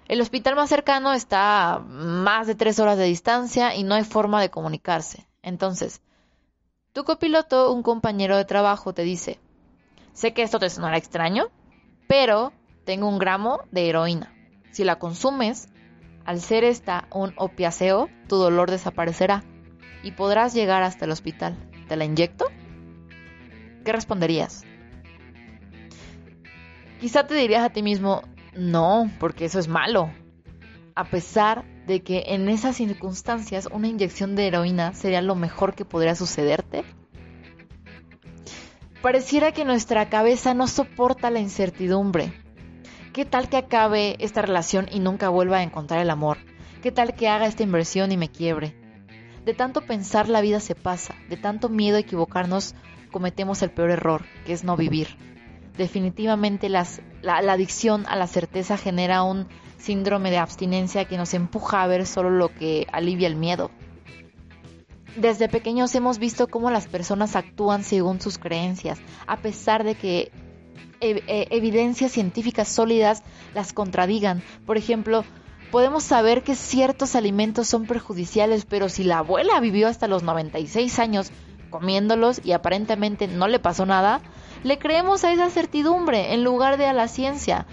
El 0.06 0.20
hospital 0.20 0.54
más 0.54 0.68
cercano 0.68 1.12
está 1.14 1.74
a 1.74 1.78
más 1.78 2.46
de 2.46 2.54
tres 2.54 2.78
horas 2.78 2.98
de 2.98 3.04
distancia 3.04 3.74
y 3.74 3.84
no 3.84 3.94
hay 3.94 4.04
forma 4.04 4.40
de 4.40 4.50
comunicarse. 4.50 5.26
Entonces, 5.42 6.02
tu 6.92 7.04
copiloto, 7.04 7.72
un 7.72 7.82
compañero 7.82 8.36
de 8.36 8.44
trabajo, 8.44 8.92
te 8.92 9.02
dice, 9.02 9.40
sé 10.12 10.34
que 10.34 10.42
esto 10.42 10.58
te 10.58 10.68
sonará 10.68 10.98
extraño, 10.98 11.46
pero 12.06 12.52
tengo 12.84 13.08
un 13.08 13.18
gramo 13.18 13.60
de 13.70 13.88
heroína. 13.88 14.32
Si 14.72 14.84
la 14.84 14.98
consumes, 14.98 15.68
al 16.26 16.40
ser 16.40 16.64
esta 16.64 17.08
un 17.10 17.32
opiáceo, 17.36 18.08
tu 18.28 18.36
dolor 18.36 18.70
desaparecerá 18.70 19.42
y 20.02 20.12
podrás 20.12 20.52
llegar 20.52 20.82
hasta 20.82 21.06
el 21.06 21.12
hospital. 21.12 21.56
¿Te 21.88 21.96
la 21.96 22.04
inyecto? 22.04 22.46
¿Qué 23.84 23.92
responderías? 23.92 24.64
Quizá 27.00 27.26
te 27.26 27.34
dirías 27.34 27.64
a 27.64 27.70
ti 27.70 27.82
mismo, 27.82 28.22
no, 28.56 29.10
porque 29.18 29.44
eso 29.44 29.58
es 29.58 29.68
malo. 29.68 30.10
A 30.94 31.04
pesar 31.04 31.64
de 31.86 32.02
que 32.02 32.24
en 32.28 32.48
esas 32.48 32.76
circunstancias 32.76 33.68
una 33.70 33.88
inyección 33.88 34.36
de 34.36 34.46
heroína 34.46 34.94
sería 34.94 35.22
lo 35.22 35.34
mejor 35.34 35.74
que 35.74 35.84
podría 35.84 36.14
sucederte. 36.14 36.84
Pareciera 39.02 39.52
que 39.52 39.64
nuestra 39.64 40.08
cabeza 40.08 40.54
no 40.54 40.66
soporta 40.66 41.30
la 41.30 41.40
incertidumbre. 41.40 42.32
¿Qué 43.12 43.24
tal 43.24 43.48
que 43.48 43.58
acabe 43.58 44.16
esta 44.18 44.40
relación 44.40 44.86
y 44.90 45.00
nunca 45.00 45.28
vuelva 45.28 45.58
a 45.58 45.62
encontrar 45.62 46.00
el 46.00 46.10
amor? 46.10 46.38
¿Qué 46.82 46.90
tal 46.90 47.14
que 47.14 47.28
haga 47.28 47.46
esta 47.46 47.62
inversión 47.62 48.12
y 48.12 48.16
me 48.16 48.30
quiebre? 48.30 48.74
De 49.44 49.52
tanto 49.52 49.82
pensar 49.82 50.28
la 50.28 50.40
vida 50.40 50.58
se 50.58 50.74
pasa, 50.74 51.14
de 51.28 51.36
tanto 51.36 51.68
miedo 51.68 51.96
a 51.96 52.00
equivocarnos 52.00 52.74
cometemos 53.12 53.62
el 53.62 53.70
peor 53.70 53.90
error, 53.90 54.24
que 54.46 54.52
es 54.52 54.64
no 54.64 54.76
vivir 54.76 55.33
definitivamente 55.76 56.68
la, 56.68 56.86
adicción 57.26 58.04
a 58.08 58.16
la 58.16 58.26
certeza 58.26 58.76
genera 58.76 59.22
un 59.22 59.46
síndrome 59.78 60.30
de 60.30 60.38
abstinencia 60.38 61.04
que 61.04 61.16
nos 61.16 61.34
empuja 61.34 61.82
a 61.82 61.86
ver 61.86 62.06
solo 62.06 62.30
lo 62.30 62.48
que 62.48 62.86
alivia 62.92 63.26
el 63.26 63.36
miedo. 63.36 63.70
Desde 65.16 65.48
pequeños 65.48 65.94
hemos 65.94 66.18
visto 66.18 66.48
cómo 66.48 66.70
las 66.70 66.88
personas 66.88 67.36
actúan 67.36 67.84
según 67.84 68.20
sus 68.20 68.38
creencias, 68.38 68.98
a 69.26 69.36
pesar 69.36 69.84
de 69.84 69.94
que 69.94 70.32
e, 71.00 71.46
evidencias 71.50 72.12
científicas 72.12 72.68
sólidas 72.68 73.22
las 73.54 73.72
contradigan. 73.72 74.42
Por 74.66 74.76
ejemplo, 74.76 75.24
podemos 75.70 76.02
saber 76.02 76.42
que 76.42 76.54
ciertos 76.54 77.14
alimentos 77.14 77.68
son 77.68 77.86
perjudiciales, 77.86 78.64
pero 78.64 78.88
si 78.88 79.04
la 79.04 79.18
abuela 79.18 79.60
vivió 79.60 79.86
hasta 79.86 80.08
los 80.08 80.22
96 80.22 80.98
años 80.98 81.30
comiéndolos 81.70 82.40
y 82.44 82.52
aparentemente 82.52 83.28
no 83.28 83.48
le 83.48 83.58
pasó 83.58 83.84
nada, 83.84 84.20
le 84.64 84.78
creemos 84.78 85.24
a 85.24 85.32
esa 85.32 85.50
certidumbre 85.50 86.32
en 86.32 86.42
lugar 86.42 86.78
de 86.78 86.86
a 86.86 86.94
la 86.94 87.06
ciencia. 87.06 87.66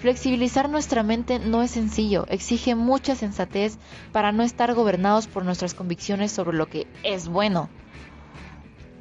Flexibilizar 0.00 0.70
nuestra 0.70 1.02
mente 1.02 1.38
no 1.38 1.62
es 1.62 1.70
sencillo, 1.70 2.24
exige 2.28 2.74
mucha 2.74 3.14
sensatez 3.14 3.78
para 4.10 4.32
no 4.32 4.42
estar 4.42 4.72
gobernados 4.74 5.26
por 5.26 5.44
nuestras 5.44 5.74
convicciones 5.74 6.32
sobre 6.32 6.56
lo 6.56 6.66
que 6.66 6.86
es 7.02 7.28
bueno. 7.28 7.68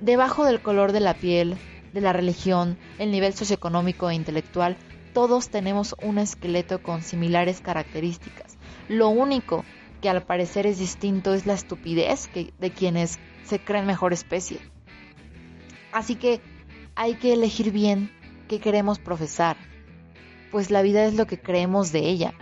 Debajo 0.02 0.43
del 0.43 0.62
color 0.62 0.91
de 0.91 0.99
la 0.99 1.13
piel, 1.13 1.58
de 1.93 2.02
la 2.02 2.12
religión, 2.12 2.78
el 2.97 3.10
nivel 3.10 3.34
socioeconómico 3.34 4.10
e 4.10 4.15
intelectual, 4.15 4.75
todos 5.13 5.49
tenemos 5.49 5.95
un 6.04 6.17
esqueleto 6.17 6.84
con 6.84 7.02
similares 7.02 7.62
características. 7.62 8.58
Lo 8.89 9.08
único 9.08 9.63
que 10.02 10.10
al 10.10 10.23
parecer 10.23 10.67
es 10.67 10.78
distinto 10.78 11.34
es 11.34 11.45
la 11.45 11.54
estupidez 11.54 12.30
de 12.34 12.71
quienes 12.71 13.17
se 13.45 13.60
creen 13.60 13.86
mejor 13.86 14.12
especie. 14.12 14.60
Así 15.91 16.15
que 16.15 16.41
hay 16.99 17.13
que 17.13 17.31
elegir 17.31 17.71
bien 17.71 18.12
qué 18.49 18.59
queremos 18.59 18.99
profesar, 18.99 19.55
pues 20.51 20.69
la 20.69 20.81
vida 20.81 21.05
es 21.05 21.13
lo 21.13 21.27
que 21.27 21.39
creemos 21.39 21.93
de 21.93 21.99
ella, 22.09 22.33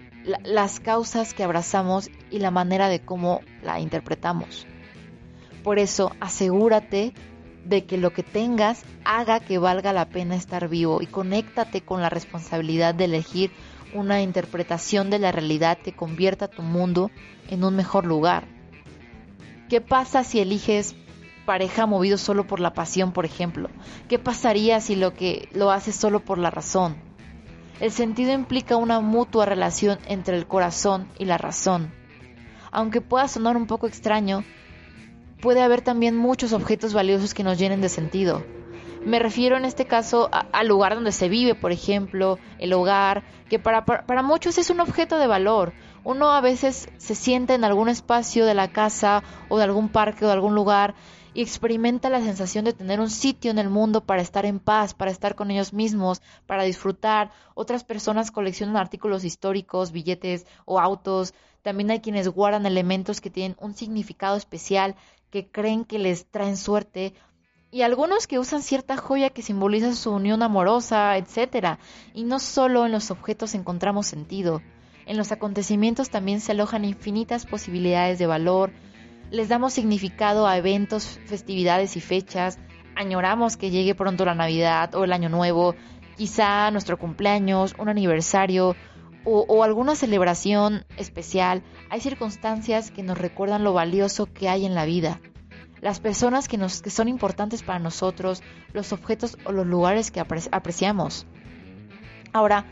las 0.43 0.79
causas 0.79 1.35
que 1.35 1.43
abrazamos 1.43 2.09
y 2.31 2.39
la 2.39 2.49
manera 2.49 2.89
de 2.89 2.99
cómo 2.99 3.41
la 3.61 3.79
interpretamos. 3.79 4.65
Por 5.63 5.77
eso, 5.77 6.11
asegúrate 6.19 7.13
de 7.65 7.85
que 7.85 7.99
lo 7.99 8.13
que 8.13 8.23
tengas 8.23 8.83
haga 9.05 9.41
que 9.41 9.59
valga 9.59 9.93
la 9.93 10.09
pena 10.09 10.35
estar 10.35 10.67
vivo 10.69 11.03
y 11.03 11.05
conéctate 11.05 11.81
con 11.81 12.01
la 12.01 12.09
responsabilidad 12.09 12.95
de 12.95 13.05
elegir 13.05 13.51
una 13.93 14.23
interpretación 14.23 15.11
de 15.11 15.19
la 15.19 15.31
realidad 15.31 15.77
que 15.77 15.93
convierta 15.95 16.47
tu 16.47 16.63
mundo 16.63 17.11
en 17.47 17.63
un 17.63 17.75
mejor 17.75 18.07
lugar. 18.07 18.47
¿Qué 19.69 19.81
pasa 19.81 20.23
si 20.23 20.39
eliges 20.39 20.95
pareja 21.47 21.85
movido 21.85 22.17
solo 22.17 22.45
por 22.45 22.59
la 22.59 22.73
pasión, 22.73 23.13
por 23.13 23.23
ejemplo? 23.23 23.69
¿Qué 24.09 24.19
pasaría 24.19 24.81
si 24.81 24.97
lo 24.97 25.13
que 25.13 25.47
lo 25.53 25.71
hace 25.71 25.93
solo 25.93 26.19
por 26.19 26.37
la 26.37 26.51
razón? 26.51 26.97
El 27.79 27.91
sentido 27.91 28.33
implica 28.33 28.75
una 28.75 28.99
mutua 28.99 29.45
relación 29.45 29.97
entre 30.07 30.35
el 30.35 30.45
corazón 30.45 31.07
y 31.17 31.23
la 31.23 31.37
razón. 31.37 31.93
Aunque 32.69 32.99
pueda 32.99 33.29
sonar 33.29 33.55
un 33.55 33.65
poco 33.65 33.87
extraño, 33.87 34.43
puede 35.41 35.61
haber 35.61 35.81
también 35.81 36.17
muchos 36.17 36.51
objetos 36.51 36.93
valiosos 36.93 37.33
que 37.33 37.43
nos 37.43 37.57
llenen 37.57 37.79
de 37.79 37.89
sentido. 37.89 38.43
Me 39.05 39.19
refiero 39.19 39.55
en 39.55 39.63
este 39.63 39.85
caso 39.85 40.29
al 40.51 40.67
lugar 40.67 40.95
donde 40.95 41.13
se 41.13 41.29
vive, 41.29 41.55
por 41.55 41.71
ejemplo, 41.71 42.39
el 42.59 42.73
hogar, 42.73 43.23
que 43.47 43.57
para, 43.57 43.85
para 43.85 44.21
muchos 44.21 44.57
es 44.57 44.69
un 44.69 44.81
objeto 44.81 45.17
de 45.17 45.27
valor. 45.27 45.71
Uno 46.03 46.33
a 46.33 46.41
veces 46.41 46.89
se 46.97 47.15
sienta 47.15 47.53
en 47.53 47.63
algún 47.63 47.87
espacio 47.87 48.45
de 48.45 48.53
la 48.53 48.67
casa 48.67 49.23
o 49.47 49.57
de 49.57 49.63
algún 49.63 49.87
parque 49.87 50.25
o 50.25 50.27
de 50.27 50.33
algún 50.33 50.55
lugar 50.55 50.93
y 51.37 51.41
experimenta 51.43 52.09
la 52.09 52.19
sensación 52.19 52.65
de 52.65 52.73
tener 52.73 52.99
un 52.99 53.11
sitio 53.11 53.51
en 53.51 53.59
el 53.59 53.69
mundo 53.69 54.03
para 54.03 54.23
estar 54.23 54.47
en 54.47 54.57
paz, 54.57 54.95
para 54.95 55.11
estar 55.11 55.35
con 55.35 55.51
ellos 55.51 55.71
mismos, 55.71 56.19
para 56.47 56.63
disfrutar. 56.63 57.29
Otras 57.53 57.83
personas 57.83 58.31
coleccionan 58.31 58.75
artículos 58.75 59.23
históricos, 59.23 59.91
billetes 59.91 60.47
o 60.65 60.79
autos. 60.79 61.35
También 61.61 61.91
hay 61.91 61.99
quienes 61.99 62.27
guardan 62.27 62.65
elementos 62.65 63.21
que 63.21 63.29
tienen 63.29 63.55
un 63.59 63.75
significado 63.75 64.35
especial, 64.35 64.95
que 65.29 65.47
creen 65.47 65.85
que 65.85 65.99
les 65.99 66.25
traen 66.25 66.57
suerte 66.57 67.13
y 67.69 67.83
algunos 67.83 68.25
que 68.25 68.39
usan 68.39 68.63
cierta 68.63 68.97
joya 68.97 69.29
que 69.29 69.43
simboliza 69.43 69.93
su 69.93 70.09
unión 70.13 70.41
amorosa, 70.41 71.17
etc. 71.17 71.77
Y 72.15 72.23
no 72.23 72.39
solo 72.39 72.87
en 72.87 72.91
los 72.91 73.11
objetos 73.11 73.53
encontramos 73.53 74.07
sentido. 74.07 74.63
En 75.05 75.17
los 75.17 75.31
acontecimientos 75.31 76.09
también 76.09 76.41
se 76.41 76.53
alojan 76.53 76.83
infinitas 76.83 77.45
posibilidades 77.45 78.17
de 78.17 78.25
valor, 78.25 78.71
les 79.31 79.49
damos 79.49 79.73
significado 79.73 80.47
a 80.47 80.57
eventos, 80.57 81.19
festividades 81.25 81.97
y 81.97 82.01
fechas, 82.01 82.59
añoramos 82.95 83.57
que 83.57 83.69
llegue 83.69 83.95
pronto 83.95 84.25
la 84.25 84.35
Navidad 84.35 84.95
o 84.95 85.03
el 85.03 85.13
Año 85.13 85.29
Nuevo, 85.29 85.75
quizá 86.15 86.71
nuestro 86.71 86.97
cumpleaños, 86.97 87.75
un 87.77 87.89
aniversario 87.89 88.75
o, 89.29 89.63
alguna 89.63 89.95
celebración 89.95 90.85
especial, 90.95 91.61
hay 91.89 91.99
circunstancias 91.99 92.91
que 92.91 93.03
nos 93.03 93.17
recuerdan 93.17 93.65
lo 93.65 93.73
valioso 93.73 94.25
que 94.25 94.47
hay 94.47 94.65
en 94.65 94.73
la 94.73 94.85
vida. 94.85 95.19
Las 95.81 95.99
personas 95.99 96.47
que, 96.47 96.57
nos, 96.57 96.81
que 96.81 96.89
son 96.89 97.09
importantes 97.09 97.61
para 97.61 97.77
nosotros, 97.77 98.41
los 98.71 98.93
objetos 98.93 99.37
o 99.43 99.51
los 99.51 99.67
lugares 99.67 100.11
que 100.11 100.21
apreciamos. 100.21 101.27
Ahora, 102.31 102.65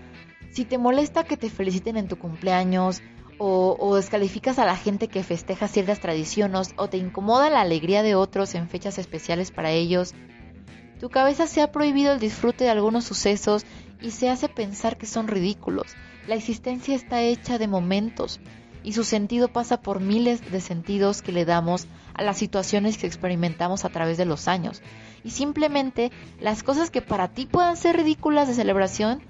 si 0.52 0.64
te 0.64 0.78
molesta 0.78 1.26
que 1.26 1.36
te 1.36 1.50
feliciten 1.50 1.98
en 1.98 2.08
tu 2.08 2.18
cumpleaños, 2.18 3.02
o, 3.38 3.96
descalificas 3.96 4.60
a 4.60 4.66
la 4.66 4.76
gente 4.76 5.08
que 5.08 5.24
festeja 5.24 5.68
ciertas 5.68 6.00
tradiciones, 6.00 6.74
o 6.78 6.88
te 6.88 6.98
incomoda 6.98 7.50
la 7.50 7.62
alegría 7.62 8.04
de 8.04 8.16
otros 8.16 8.56
en 8.56 8.70
fechas 8.70 8.98
especiales 8.98 9.52
para 9.52 9.72
ellos, 9.72 10.14
tu 11.00 11.10
cabeza 11.10 11.46
se 11.46 11.62
ha 11.62 11.72
prohibido 11.72 12.14
el 12.14 12.20
disfrute 12.20 12.64
de 12.64 12.70
algunos 12.70 13.04
sucesos 13.04 13.66
y 14.02 14.12
se 14.12 14.30
hace 14.30 14.48
pensar 14.48 14.98
que 14.98 15.06
son 15.06 15.28
ridículos. 15.28 15.96
La 16.28 16.36
existencia 16.36 16.96
está 16.96 17.22
hecha 17.22 17.58
de 17.58 17.68
momentos 17.68 18.40
y 18.84 18.94
su 18.94 19.04
sentido 19.04 19.48
pasa 19.50 19.82
por 19.82 20.00
miles 20.00 20.52
de 20.52 20.62
sentidos 20.62 21.22
que 21.22 21.32
le 21.32 21.44
damos 21.44 21.88
a 22.14 22.24
las 22.24 22.38
situaciones 22.38 22.98
que 22.98 23.08
experimentamos 23.08 23.84
a 23.84 23.90
través 23.90 24.18
de 24.18 24.26
los 24.26 24.48
años. 24.48 24.82
Y 25.24 25.32
simplemente 25.32 26.12
las 26.40 26.64
cosas 26.64 26.92
que 26.92 27.02
para 27.02 27.30
ti 27.30 27.46
puedan 27.46 27.78
ser 27.78 27.98
ridículas 27.98 28.48
de 28.48 28.54
celebración 28.54 29.22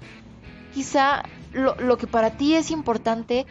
quizá 0.74 1.22
lo, 1.52 1.96
que 1.96 2.06
para 2.06 2.36
ti 2.36 2.54
es 2.54 2.70
importante, 2.70 3.46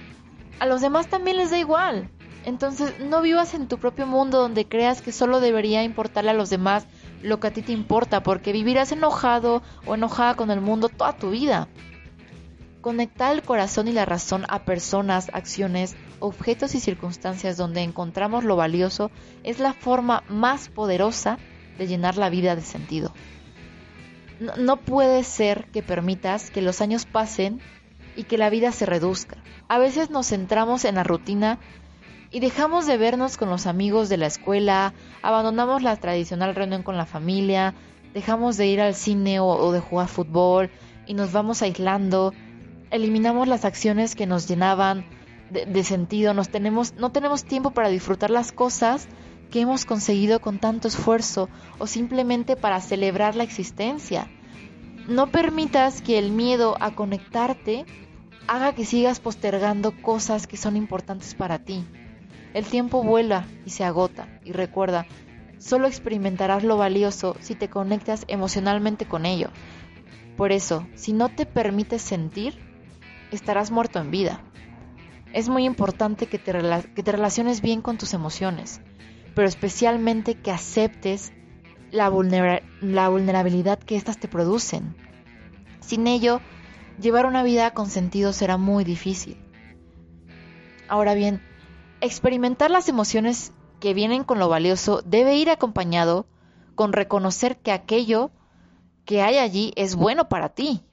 a 0.60 0.66
los 0.66 0.82
demás 0.82 1.08
también 1.08 1.38
les 1.38 1.52
da 1.52 1.58
igual. 1.58 2.10
Entonces 2.46 3.00
no 3.00 3.22
vivas 3.22 3.54
en 3.56 3.68
tu 3.68 3.80
propio 3.80 4.06
mundo 4.06 4.40
donde 4.40 4.68
creas 4.68 5.02
que 5.02 5.12
solo 5.12 5.40
debería 5.40 5.84
importarle 5.84 6.30
a 6.30 6.36
los 6.36 6.50
demás 6.50 6.86
lo 7.24 7.40
que 7.40 7.48
a 7.48 7.54
ti 7.54 7.64
te 7.64 7.72
importa, 7.72 8.22
porque 8.22 8.52
vivirás 8.52 8.92
enojado 8.92 9.64
o 9.88 9.96
enojada 9.96 10.36
con 10.36 10.52
el 10.52 10.62
mundo 10.62 10.90
toda 10.90 11.18
tu 11.18 11.32
vida. 11.32 11.68
Conectar 12.82 13.34
el 13.34 13.42
corazón 13.42 13.88
y 13.88 13.94
la 13.94 14.06
razón 14.06 14.46
a 14.48 14.64
personas, 14.64 15.32
acciones, 15.34 15.96
objetos 16.20 16.76
y 16.76 16.80
circunstancias 16.80 17.58
donde 17.58 17.82
encontramos 17.82 18.44
lo 18.44 18.56
valioso 18.56 19.10
es 19.44 19.60
la 19.60 19.74
forma 19.74 20.24
más 20.30 20.70
poderosa 20.70 21.40
de 21.80 21.88
llenar 21.88 22.16
la 22.18 22.30
vida 22.30 22.56
de 22.56 22.62
sentido. 22.62 23.12
No, 24.58 24.78
puede 24.78 25.24
ser 25.24 25.66
que 25.72 25.82
permitas 25.82 26.52
que 26.52 26.62
los 26.62 26.82
años 26.82 27.06
pasen 27.06 27.62
y 28.16 28.24
que 28.24 28.38
la 28.38 28.50
vida 28.50 28.72
se 28.72 28.86
reduzca. 28.86 29.38
A 29.68 29.78
veces 29.78 30.10
nos 30.10 30.28
centramos 30.28 30.86
en 30.86 30.96
la 30.96 31.04
rutina 31.04 31.60
y 32.32 32.40
dejamos 32.40 32.86
de 32.86 32.98
vernos 32.98 33.38
con 33.38 33.50
los 33.50 33.68
amigos 33.68 34.10
de 34.10 34.18
la 34.18 34.26
escuela, 34.26 34.94
abandonamos 35.22 35.84
la 35.84 35.96
tradicional 35.96 36.56
reunión 36.56 36.84
con 36.84 36.98
la 36.98 37.06
familia, 37.06 37.74
dejamos 38.14 38.58
de 38.58 38.68
ir 38.68 38.82
al 38.82 38.96
cine 38.96 39.40
o, 39.40 39.72
de 39.72 39.80
jugar 39.80 40.08
fútbol 40.08 40.70
y 41.06 41.14
nos 41.14 41.32
vamos 41.32 41.62
aislando, 41.62 42.34
eliminamos 42.92 43.48
las 43.48 43.66
acciones 43.66 44.16
que 44.16 44.26
nos 44.26 44.48
llenaban 44.48 45.06
de, 45.50 45.66
de 45.66 45.84
sentido, 45.84 46.34
nos 46.34 46.50
tenemos, 46.50 46.96
no 46.96 47.12
tenemos 47.12 47.44
tiempo 47.46 47.72
para 47.72 47.90
disfrutar 47.90 48.32
las 48.32 48.52
cosas 48.52 49.08
que 49.52 49.62
hemos 49.62 49.86
conseguido 49.86 50.42
con 50.42 50.60
tanto 50.60 50.88
esfuerzo 50.88 51.50
o 51.78 51.88
simplemente 51.88 52.56
para 52.56 52.82
celebrar 52.82 53.36
la 53.36 53.44
existencia. 53.44 54.28
No 55.08 55.28
permitas 55.28 56.02
que 56.02 56.18
el 56.18 56.32
miedo 56.32 56.76
a 56.80 56.96
conectarte 56.96 57.86
haga 58.48 58.74
que 58.74 58.86
sigas 58.86 59.20
postergando 59.20 59.92
cosas 60.02 60.48
que 60.48 60.58
son 60.58 60.76
importantes 60.76 61.36
para 61.36 61.60
ti. 61.60 61.86
El 62.54 62.66
tiempo 62.66 63.04
vuela 63.04 63.46
y 63.66 63.72
se 63.72 63.84
agota 63.84 64.28
y 64.44 64.52
recuerda, 64.52 65.06
solo 65.58 65.88
experimentarás 65.88 66.64
lo 66.64 66.78
valioso 66.78 67.36
si 67.40 67.56
te 67.56 67.70
conectas 67.70 68.26
emocionalmente 68.28 69.06
con 69.06 69.26
ello. 69.26 69.50
Por 70.38 70.52
eso, 70.52 70.88
si 70.96 71.14
no 71.14 71.30
te 71.30 71.46
permites 71.46 72.02
sentir, 72.02 72.60
estarás 73.32 73.72
muerto 73.72 74.00
en 74.00 74.12
vida. 74.12 74.42
Es 75.34 75.50
muy 75.50 75.66
importante 75.66 76.28
que 76.28 76.40
te, 76.40 76.54
que 76.54 77.04
te 77.04 77.12
relaciones 77.12 77.62
bien 77.62 77.82
con 77.82 77.98
tus 77.98 78.14
emociones 78.14 78.82
pero 79.36 79.48
especialmente 79.48 80.36
que 80.36 80.50
aceptes 80.50 81.34
la, 81.92 82.10
la 82.82 83.10
vulnerabilidad 83.10 83.78
que 83.78 83.98
éstas 83.98 84.18
te 84.18 84.28
producen. 84.28 84.96
Sin 85.82 86.08
ello, 86.08 86.42
llevar 87.00 87.26
una 87.26 87.44
vida 87.44 87.72
con 87.72 87.90
sentido 87.90 88.34
será 88.34 88.58
muy 88.58 88.84
difícil. 88.84 89.38
Ahora 90.88 91.14
bien, 91.14 91.42
experimentar 92.02 92.72
las 92.72 92.90
emociones 92.90 93.52
que 93.80 93.94
vienen 93.94 94.24
con 94.24 94.40
lo 94.40 94.50
valioso 94.50 95.02
debe 95.06 95.36
ir 95.36 95.50
acompañado 95.50 96.28
con 96.76 96.94
reconocer 96.94 97.58
que 97.58 97.72
aquello 97.72 98.32
que 99.06 99.22
hay 99.22 99.38
allí 99.38 99.74
es 99.76 99.96
bueno 99.96 100.30
para 100.30 100.50
ti 100.50 100.84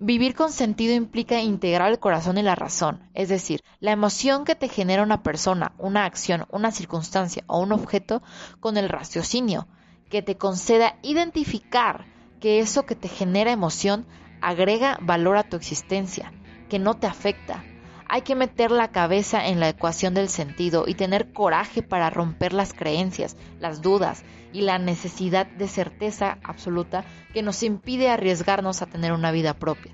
Vivir 0.00 0.36
con 0.36 0.52
sentido 0.52 0.94
implica 0.94 1.40
integrar 1.40 1.90
el 1.90 1.98
corazón 1.98 2.38
y 2.38 2.42
la 2.42 2.54
razón, 2.54 3.02
es 3.14 3.28
decir, 3.28 3.62
la 3.80 3.90
emoción 3.90 4.44
que 4.44 4.54
te 4.54 4.68
genera 4.68 5.02
una 5.02 5.24
persona, 5.24 5.72
una 5.76 6.04
acción, 6.04 6.46
una 6.50 6.70
circunstancia 6.70 7.42
o 7.48 7.58
un 7.58 7.72
objeto 7.72 8.22
con 8.60 8.76
el 8.76 8.88
raciocinio, 8.88 9.66
que 10.08 10.22
te 10.22 10.36
conceda 10.36 10.98
identificar 11.02 12.04
que 12.38 12.60
eso 12.60 12.86
que 12.86 12.94
te 12.94 13.08
genera 13.08 13.50
emoción 13.50 14.06
agrega 14.40 14.98
valor 15.00 15.36
a 15.36 15.44
tu 15.44 15.56
existencia, 15.56 16.32
que 16.68 16.78
no 16.78 16.94
te 16.94 17.06
afecta. 17.06 17.64
Hay 18.08 18.22
que 18.22 18.34
meter 18.34 18.70
la 18.70 18.88
cabeza 18.88 19.46
en 19.46 19.60
la 19.60 19.68
ecuación 19.68 20.14
del 20.14 20.28
sentido 20.28 20.84
y 20.86 20.94
tener 20.94 21.32
coraje 21.32 21.82
para 21.82 22.10
romper 22.10 22.52
las 22.52 22.72
creencias, 22.72 23.36
las 23.60 23.82
dudas 23.82 24.24
y 24.52 24.62
la 24.62 24.78
necesidad 24.78 25.46
de 25.46 25.68
certeza 25.68 26.38
absoluta 26.42 27.04
que 27.34 27.42
nos 27.42 27.62
impide 27.62 28.08
arriesgarnos 28.08 28.80
a 28.80 28.86
tener 28.86 29.12
una 29.12 29.30
vida 29.30 29.54
propia. 29.54 29.92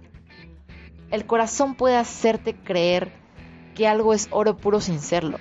El 1.10 1.26
corazón 1.26 1.74
puede 1.74 1.96
hacerte 1.96 2.54
creer 2.54 3.12
que 3.74 3.88
algo 3.88 4.14
es 4.14 4.28
oro 4.30 4.56
puro 4.56 4.80
sin 4.80 5.00
serlo. 5.00 5.38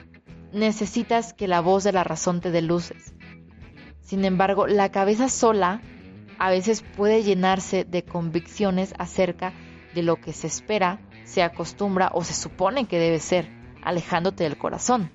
Necesitas 0.52 1.34
que 1.34 1.48
la 1.48 1.62
voz 1.62 1.84
de 1.84 1.92
la 1.92 2.04
razón 2.04 2.42
te 2.42 2.52
dé 2.52 2.62
luces. 2.62 3.14
Sin 4.02 4.26
embargo, 4.26 4.68
la 4.68 4.92
cabeza 4.92 5.30
sola 5.30 5.82
a 6.40 6.50
veces 6.50 6.84
puede 6.96 7.24
llenarse 7.24 7.86
de 7.86 8.04
convicciones 8.04 8.94
acerca 8.98 9.54
de 9.94 10.04
lo 10.04 10.18
que 10.18 10.34
se 10.34 10.48
espera, 10.48 11.00
se 11.24 11.44
acostumbra 11.44 12.12
o 12.14 12.24
se 12.24 12.34
supone 12.34 12.86
que 12.86 13.00
debe 13.00 13.20
ser, 13.20 13.48
alejándote 13.82 14.44
del 14.44 14.58
corazón. 14.58 15.12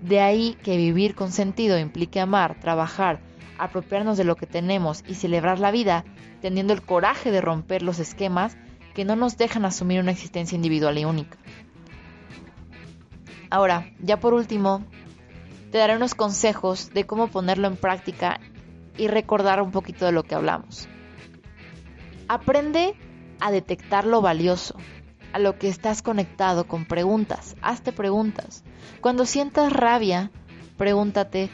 De 0.00 0.20
ahí 0.20 0.56
que 0.62 0.76
vivir 0.76 1.14
con 1.14 1.32
sentido 1.32 1.78
implique 1.78 2.20
amar, 2.20 2.60
trabajar, 2.60 3.20
apropiarnos 3.58 4.16
de 4.16 4.24
lo 4.24 4.36
que 4.36 4.46
tenemos 4.46 5.02
y 5.08 5.14
celebrar 5.14 5.58
la 5.58 5.70
vida, 5.70 6.04
teniendo 6.40 6.72
el 6.72 6.82
coraje 6.82 7.30
de 7.30 7.40
romper 7.40 7.82
los 7.82 7.98
esquemas 7.98 8.56
que 8.94 9.04
no 9.04 9.16
nos 9.16 9.36
dejan 9.36 9.64
asumir 9.64 10.00
una 10.00 10.12
existencia 10.12 10.56
individual 10.56 10.98
y 10.98 11.04
única. 11.04 11.38
Ahora, 13.50 13.90
ya 14.00 14.20
por 14.20 14.34
último, 14.34 14.84
te 15.70 15.78
daré 15.78 15.96
unos 15.96 16.14
consejos 16.14 16.92
de 16.92 17.04
cómo 17.04 17.28
ponerlo 17.28 17.66
en 17.68 17.76
práctica 17.76 18.40
y 18.98 19.08
recordar 19.08 19.62
un 19.62 19.70
poquito 19.70 20.04
de 20.04 20.12
lo 20.12 20.24
que 20.24 20.34
hablamos. 20.34 20.88
Aprende 22.28 22.94
a 23.40 23.50
detectar 23.50 24.04
lo 24.04 24.20
valioso, 24.20 24.76
a 25.32 25.38
lo 25.38 25.58
que 25.58 25.68
estás 25.68 26.02
conectado 26.02 26.66
con 26.66 26.84
preguntas. 26.84 27.56
Hazte 27.62 27.92
preguntas. 27.92 28.64
Cuando 29.00 29.24
sientas 29.24 29.72
rabia, 29.72 30.30
pregúntate, 30.76 31.50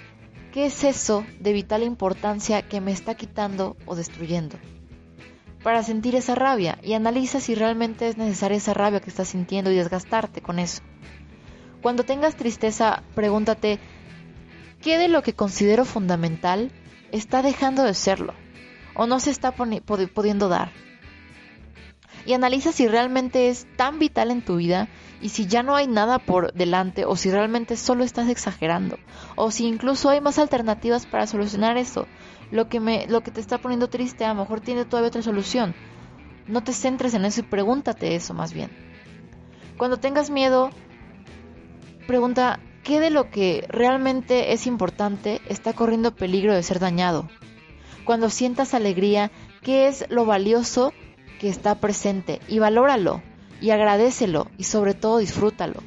¿qué 0.53 0.67
es 0.67 0.83
eso 0.83 1.25
de 1.39 1.53
vital 1.53 1.83
importancia 1.83 2.63
que 2.63 2.81
me 2.81 2.93
está 2.93 3.15
quitando 3.15 3.77
o 3.87 3.95
destruyendo? 3.95 4.57
Para 5.63 5.83
sentir 5.83 6.15
esa 6.15 6.35
rabia 6.35 6.79
y 6.83 6.95
analiza 6.95 7.41
si 7.41 7.55
realmente 7.55 8.09
es 8.09 8.17
necesaria 8.19 8.59
esa 8.59 8.75
rabia 8.75 9.01
que 9.01 9.11
estás 9.11 9.29
sintiendo 9.29 9.71
y 9.71 9.77
desgastarte 9.77 10.43
con 10.43 10.59
eso. 10.59 10.83
Cuando 11.81 12.05
tengas 12.05 12.37
tristeza, 12.37 13.03
pregúntate, 13.15 13.79
¿qué 14.81 14.99
de 14.99 15.09
lo 15.09 15.23
que 15.23 15.35
considero 15.35 15.85
fundamental 15.85 16.71
está 17.17 17.43
dejando 17.43 17.83
de 17.85 17.95
serlo 17.95 18.35
o 18.95 19.07
no 19.07 19.21
se 19.21 19.31
está 19.31 19.53
pudiendo 19.53 20.49
dar? 20.49 20.73
y 22.27 22.33
analiza 22.33 22.73
si 22.73 22.89
realmente 22.89 23.49
es 23.49 23.67
tan 23.77 23.99
vital 23.99 24.31
en 24.31 24.43
tu 24.43 24.57
vida 24.57 24.89
y 25.21 25.31
si 25.31 25.47
ya 25.47 25.63
no 25.63 25.77
hay 25.77 25.87
nada 25.87 26.19
por 26.19 26.53
delante 26.53 27.05
o 27.05 27.17
si 27.17 27.31
realmente 27.31 27.77
solo 27.77 28.05
estás 28.05 28.29
exagerando 28.29 28.99
o 29.37 29.51
si 29.51 29.67
incluso 29.67 30.09
hay 30.11 30.21
más 30.21 30.39
alternativas 30.39 31.07
para 31.07 31.27
solucionar 31.27 31.77
eso. 31.77 32.07
Lo 32.51 32.69
que 32.69 32.81
me 32.81 33.07
lo 33.07 33.23
que 33.23 33.31
te 33.31 33.41
está 33.41 33.59
poniendo 33.59 33.89
triste 33.89 34.25
a 34.25 34.29
lo 34.29 34.41
mejor 34.41 34.61
tiene 34.61 34.85
todavía 34.85 35.09
otra 35.09 35.23
solución. 35.23 35.75
No 36.47 36.63
te 36.63 36.73
centres 36.73 37.15
en 37.15 37.25
eso 37.25 37.41
y 37.41 37.45
pregúntate 37.45 38.15
eso 38.15 38.35
más 38.35 38.53
bien. 38.53 38.71
Cuando 39.77 39.97
tengas 39.97 40.31
miedo, 40.31 40.71
pregunta 42.07 42.61
¿qué 42.85 43.01
de 43.01 43.11
lo 43.11 43.31
que 43.31 43.67
realmente 43.69 44.53
es 44.53 44.67
importante 44.69 45.41
está 45.49 45.73
corriendo 45.73 46.15
peligro 46.15 46.55
de 46.55 46.63
ser 46.63 46.79
dañado? 46.79 47.29
Cuando 48.05 48.31
sientas 48.31 48.75
alegría, 48.75 49.33
¿qué 49.63 49.89
es 49.89 50.05
lo 50.11 50.27
valioso 50.27 50.93
que 51.39 51.49
está 51.49 51.75
presente 51.77 52.41
y 52.49 52.59
valóralo 52.59 53.23
y 53.61 53.71
agradecelo 53.71 54.49
y 54.59 54.65
sobre 54.65 54.95
todo 54.95 55.19
disfrútalo. 55.19 55.83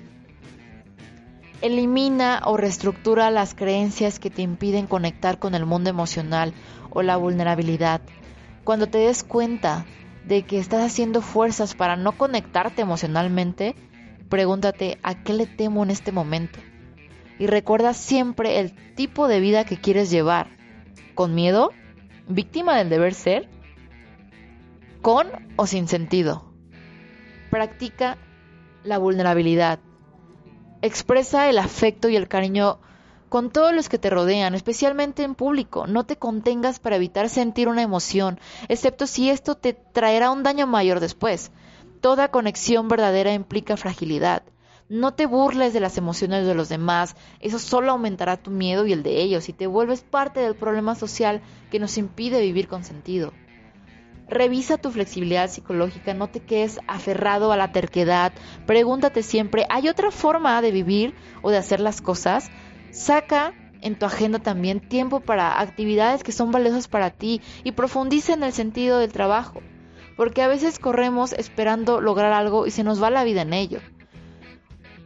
Elimina 1.61 2.41
o 2.45 2.57
reestructura 2.57 3.31
las 3.31 3.53
creencias 3.53 4.19
que 4.19 4.29
te 4.29 4.41
impiden 4.41 4.87
conectar 4.87 5.39
con 5.39 5.55
el 5.55 5.65
mundo 5.65 5.89
emocional 5.89 6.53
o 6.91 7.01
la 7.01 7.17
vulnerabilidad. 7.17 8.01
Cuando 8.63 8.87
te 8.87 8.99
des 8.99 9.23
cuenta 9.23 9.85
de 10.25 10.43
que 10.43 10.59
estás 10.59 10.85
haciendo 10.85 11.21
fuerzas 11.21 11.73
para 11.73 11.95
no 11.95 12.11
conectarte 12.11 12.81
emocionalmente, 12.81 13.75
pregúntate 14.29 14.99
a 15.03 15.15
qué 15.23 15.33
le 15.33 15.47
temo 15.47 15.83
en 15.83 15.91
este 15.91 16.11
momento. 16.11 16.59
Y 17.39 17.47
recuerda 17.47 17.93
siempre 17.93 18.59
el 18.59 18.73
tipo 18.95 19.27
de 19.27 19.39
vida 19.39 19.65
que 19.65 19.79
quieres 19.79 20.09
llevar. 20.09 20.47
¿Con 21.13 21.35
miedo? 21.35 21.71
¿Víctima 22.27 22.77
del 22.77 22.89
deber 22.89 23.13
ser? 23.13 23.49
¿Con 25.01 25.27
o 25.55 25.67
sin 25.67 25.87
sentido? 25.87 26.51
Practica 27.49 28.17
la 28.83 28.97
vulnerabilidad. 28.97 29.79
Expresa 30.81 31.49
el 31.49 31.57
afecto 31.57 32.09
y 32.09 32.15
el 32.15 32.27
cariño 32.27 32.79
con 33.29 33.51
todos 33.51 33.73
los 33.73 33.89
que 33.89 33.97
te 33.97 34.09
rodean, 34.09 34.55
especialmente 34.55 35.23
en 35.23 35.35
público. 35.35 35.87
No 35.87 36.05
te 36.05 36.17
contengas 36.17 36.79
para 36.79 36.95
evitar 36.95 37.29
sentir 37.29 37.67
una 37.67 37.81
emoción, 37.81 38.39
excepto 38.67 39.07
si 39.07 39.29
esto 39.29 39.55
te 39.55 39.73
traerá 39.73 40.31
un 40.31 40.43
daño 40.43 40.67
mayor 40.67 40.99
después. 40.99 41.51
Toda 42.01 42.31
conexión 42.31 42.87
verdadera 42.87 43.33
implica 43.33 43.75
fragilidad. 43.75 44.43
No 44.89 45.13
te 45.13 45.25
burles 45.25 45.73
de 45.73 45.81
las 45.81 45.97
emociones 45.97 46.47
de 46.47 46.55
los 46.55 46.69
demás, 46.69 47.17
eso 47.41 47.59
solo 47.59 47.91
aumentará 47.91 48.37
tu 48.37 48.51
miedo 48.51 48.87
y 48.87 48.93
el 48.93 49.03
de 49.03 49.21
ellos 49.21 49.49
y 49.49 49.53
te 49.53 49.67
vuelves 49.67 50.01
parte 50.01 50.39
del 50.39 50.55
problema 50.55 50.95
social 50.95 51.41
que 51.69 51.77
nos 51.77 51.97
impide 51.97 52.39
vivir 52.39 52.69
con 52.69 52.85
sentido. 52.85 53.33
Revisa 54.29 54.77
tu 54.77 54.89
flexibilidad 54.89 55.49
psicológica, 55.49 56.13
no 56.13 56.29
te 56.29 56.39
quedes 56.39 56.79
aferrado 56.87 57.51
a 57.51 57.57
la 57.57 57.73
terquedad, 57.73 58.31
pregúntate 58.65 59.23
siempre, 59.23 59.65
¿hay 59.69 59.89
otra 59.89 60.09
forma 60.09 60.61
de 60.61 60.71
vivir 60.71 61.13
o 61.41 61.51
de 61.51 61.57
hacer 61.57 61.81
las 61.81 61.99
cosas? 61.99 62.49
Saca 62.91 63.53
en 63.81 63.99
tu 63.99 64.05
agenda 64.05 64.39
también 64.39 64.79
tiempo 64.79 65.19
para 65.19 65.59
actividades 65.59 66.23
que 66.23 66.31
son 66.31 66.53
valiosas 66.53 66.87
para 66.87 67.09
ti 67.09 67.41
y 67.65 67.73
profundiza 67.73 68.33
en 68.33 68.43
el 68.43 68.53
sentido 68.53 68.99
del 68.99 69.11
trabajo, 69.11 69.61
porque 70.15 70.43
a 70.43 70.47
veces 70.47 70.79
corremos 70.79 71.33
esperando 71.33 71.99
lograr 71.99 72.31
algo 72.31 72.67
y 72.67 72.71
se 72.71 72.85
nos 72.85 73.03
va 73.03 73.09
la 73.09 73.25
vida 73.25 73.41
en 73.41 73.51
ello. 73.51 73.81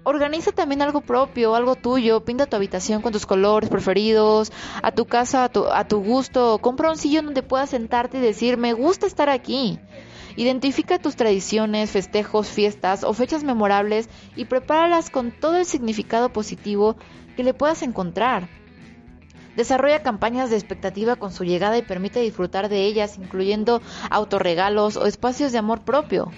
Organiza 0.04 0.52
también 0.52 0.82
algo 0.82 1.02
propio, 1.02 1.54
algo 1.54 1.76
tuyo, 1.76 2.26
pinta 2.26 2.48
tu 2.48 2.56
habitación 2.56 3.04
con 3.04 3.14
tus 3.14 3.28
colores 3.28 3.70
preferidos, 3.70 4.52
a 4.82 4.92
tu 4.92 5.06
casa, 5.06 5.44
a 5.44 5.50
tu, 5.50 5.68
a 5.68 5.88
tu 5.88 6.02
gusto, 6.04 6.58
compra 6.60 6.90
un 6.90 6.98
sillón 6.98 7.26
donde 7.26 7.44
puedas 7.44 7.70
sentarte 7.70 8.18
y 8.18 8.22
decir, 8.22 8.58
me 8.58 8.74
gusta 8.74 9.06
estar 9.06 9.30
aquí. 9.30 9.80
Identifica 10.36 10.98
tus 10.98 11.16
tradiciones, 11.16 11.92
festejos, 11.92 12.48
fiestas 12.48 13.04
o 13.04 13.14
fechas 13.14 13.44
memorables 13.44 14.10
y 14.36 14.46
prepáralas 14.46 15.12
con 15.12 15.32
todo 15.32 15.58
el 15.58 15.66
significado 15.66 16.34
positivo 16.34 16.96
que 17.36 17.44
le 17.44 17.54
puedas 17.54 17.84
encontrar. 17.84 18.50
Desarrolla 19.56 20.02
campañas 20.02 20.50
de 20.50 20.56
expectativa 20.56 21.16
con 21.16 21.32
su 21.32 21.44
llegada 21.44 21.78
y 21.78 21.84
permite 21.84 22.22
disfrutar 22.22 22.70
de 22.70 22.86
ellas, 22.86 23.18
incluyendo 23.18 23.82
autorregalos 24.10 24.98
o 24.98 25.06
espacios 25.06 25.52
de 25.52 25.60
amor 25.60 25.82
propio. 25.82 26.32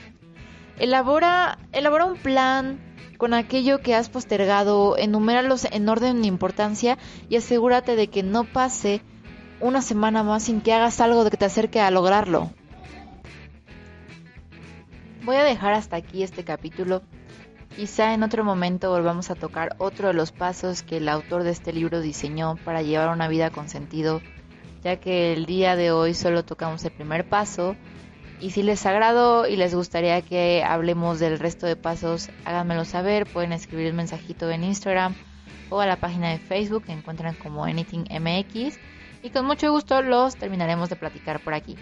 Elabora, 0.80 1.60
elabora 1.71 2.06
un 2.06 2.17
plan 2.17 2.92
con 3.17 3.34
aquello 3.34 3.80
que 3.80 3.95
has 3.95 4.10
postergado, 4.10 4.97
enuméralos 4.97 5.65
en 5.65 5.88
orden 5.89 6.21
de 6.21 6.28
importancia 6.28 6.97
y 7.30 7.38
asegúrate 7.38 7.95
de 7.95 8.08
que 8.08 8.23
no 8.23 8.43
pase 8.43 9.02
una 9.60 9.82
semana 9.82 10.23
más 10.23 10.43
sin 10.43 10.62
que 10.62 10.73
hagas 10.73 10.99
algo 10.99 11.30
que 11.30 11.38
te 11.38 11.45
acerque 11.45 11.80
a 11.80 11.91
lograrlo. 11.91 12.52
Voy 15.23 15.38
a 15.38 15.43
dejar 15.43 15.73
hasta 15.73 15.95
aquí 15.95 16.21
este 16.21 16.43
capítulo. 16.43 17.02
Quizá 17.76 18.13
en 18.13 18.23
otro 18.23 18.43
momento 18.43 18.91
volvamos 18.91 19.32
a 19.32 19.36
tocar 19.36 19.76
otro 19.78 20.10
de 20.10 20.13
los 20.13 20.32
pasos 20.32 20.84
que 20.84 20.97
el 20.97 21.08
autor 21.08 21.43
de 21.43 21.52
este 21.52 21.71
libro 21.71 22.02
diseñó 22.02 22.58
para 22.65 22.82
llevar 22.82 23.10
una 23.10 23.30
vida 23.30 23.49
con 23.49 23.69
sentido, 23.69 24.21
ya 24.84 24.97
que 24.97 25.34
el 25.34 25.45
día 25.45 25.76
de 25.76 25.91
hoy 25.91 26.13
solo 26.13 26.43
tocamos 26.43 26.84
el 26.84 26.91
primer 26.91 27.28
paso 27.28 27.76
y 28.43 28.49
si 28.49 28.62
les 28.62 28.86
agrado 28.86 29.47
y 29.47 29.56
les 29.56 29.73
gustaría 29.73 30.21
que 30.21 30.65
hablemos 30.65 31.17
del 31.17 31.39
resto 31.39 31.65
de 31.65 31.77
pasos, 31.77 32.29
háganmelo 32.43 32.84
saber. 32.84 33.25
Pueden 33.25 33.53
escribir 33.53 33.91
un 33.91 33.95
mensajito 33.95 34.51
en 34.51 34.65
Instagram 34.65 35.15
o 35.69 35.79
a 35.79 35.86
la 35.86 35.95
página 35.95 36.29
de 36.29 36.39
Facebook 36.39 36.84
que 36.84 36.91
encuentran 36.91 37.36
como 37.36 37.63
AnythingMX. 37.63 38.77
Y 39.23 39.29
con 39.29 39.45
mucho 39.45 39.71
gusto 39.71 40.01
los 40.01 40.36
terminaremos 40.36 40.89
de 40.89 40.97
platicar 40.97 41.39
por 41.39 41.53
aquí. 41.53 41.77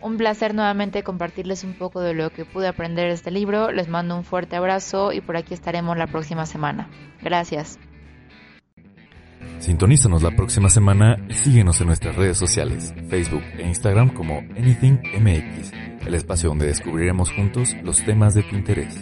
Un 0.00 0.16
placer 0.16 0.56
nuevamente 0.56 1.04
compartirles 1.04 1.62
un 1.62 1.74
poco 1.74 2.00
de 2.00 2.14
lo 2.14 2.30
que 2.30 2.44
pude 2.44 2.66
aprender 2.66 3.06
de 3.06 3.14
este 3.14 3.30
libro. 3.30 3.70
Les 3.70 3.86
mando 3.86 4.16
un 4.16 4.24
fuerte 4.24 4.56
abrazo 4.56 5.12
y 5.12 5.20
por 5.20 5.36
aquí 5.36 5.54
estaremos 5.54 5.96
la 5.96 6.08
próxima 6.08 6.46
semana. 6.46 6.90
Gracias. 7.22 7.78
Sintonízanos 9.58 10.22
la 10.22 10.30
próxima 10.30 10.70
semana 10.70 11.16
y 11.28 11.34
síguenos 11.34 11.80
en 11.80 11.88
nuestras 11.88 12.16
redes 12.16 12.38
sociales, 12.38 12.94
Facebook 13.08 13.42
e 13.58 13.68
Instagram 13.68 14.10
como 14.10 14.38
AnythingMX, 14.38 15.72
el 16.06 16.14
espacio 16.14 16.48
donde 16.48 16.66
descubriremos 16.66 17.30
juntos 17.32 17.76
los 17.82 18.02
temas 18.04 18.34
de 18.34 18.42
tu 18.42 18.56
interés. 18.56 18.98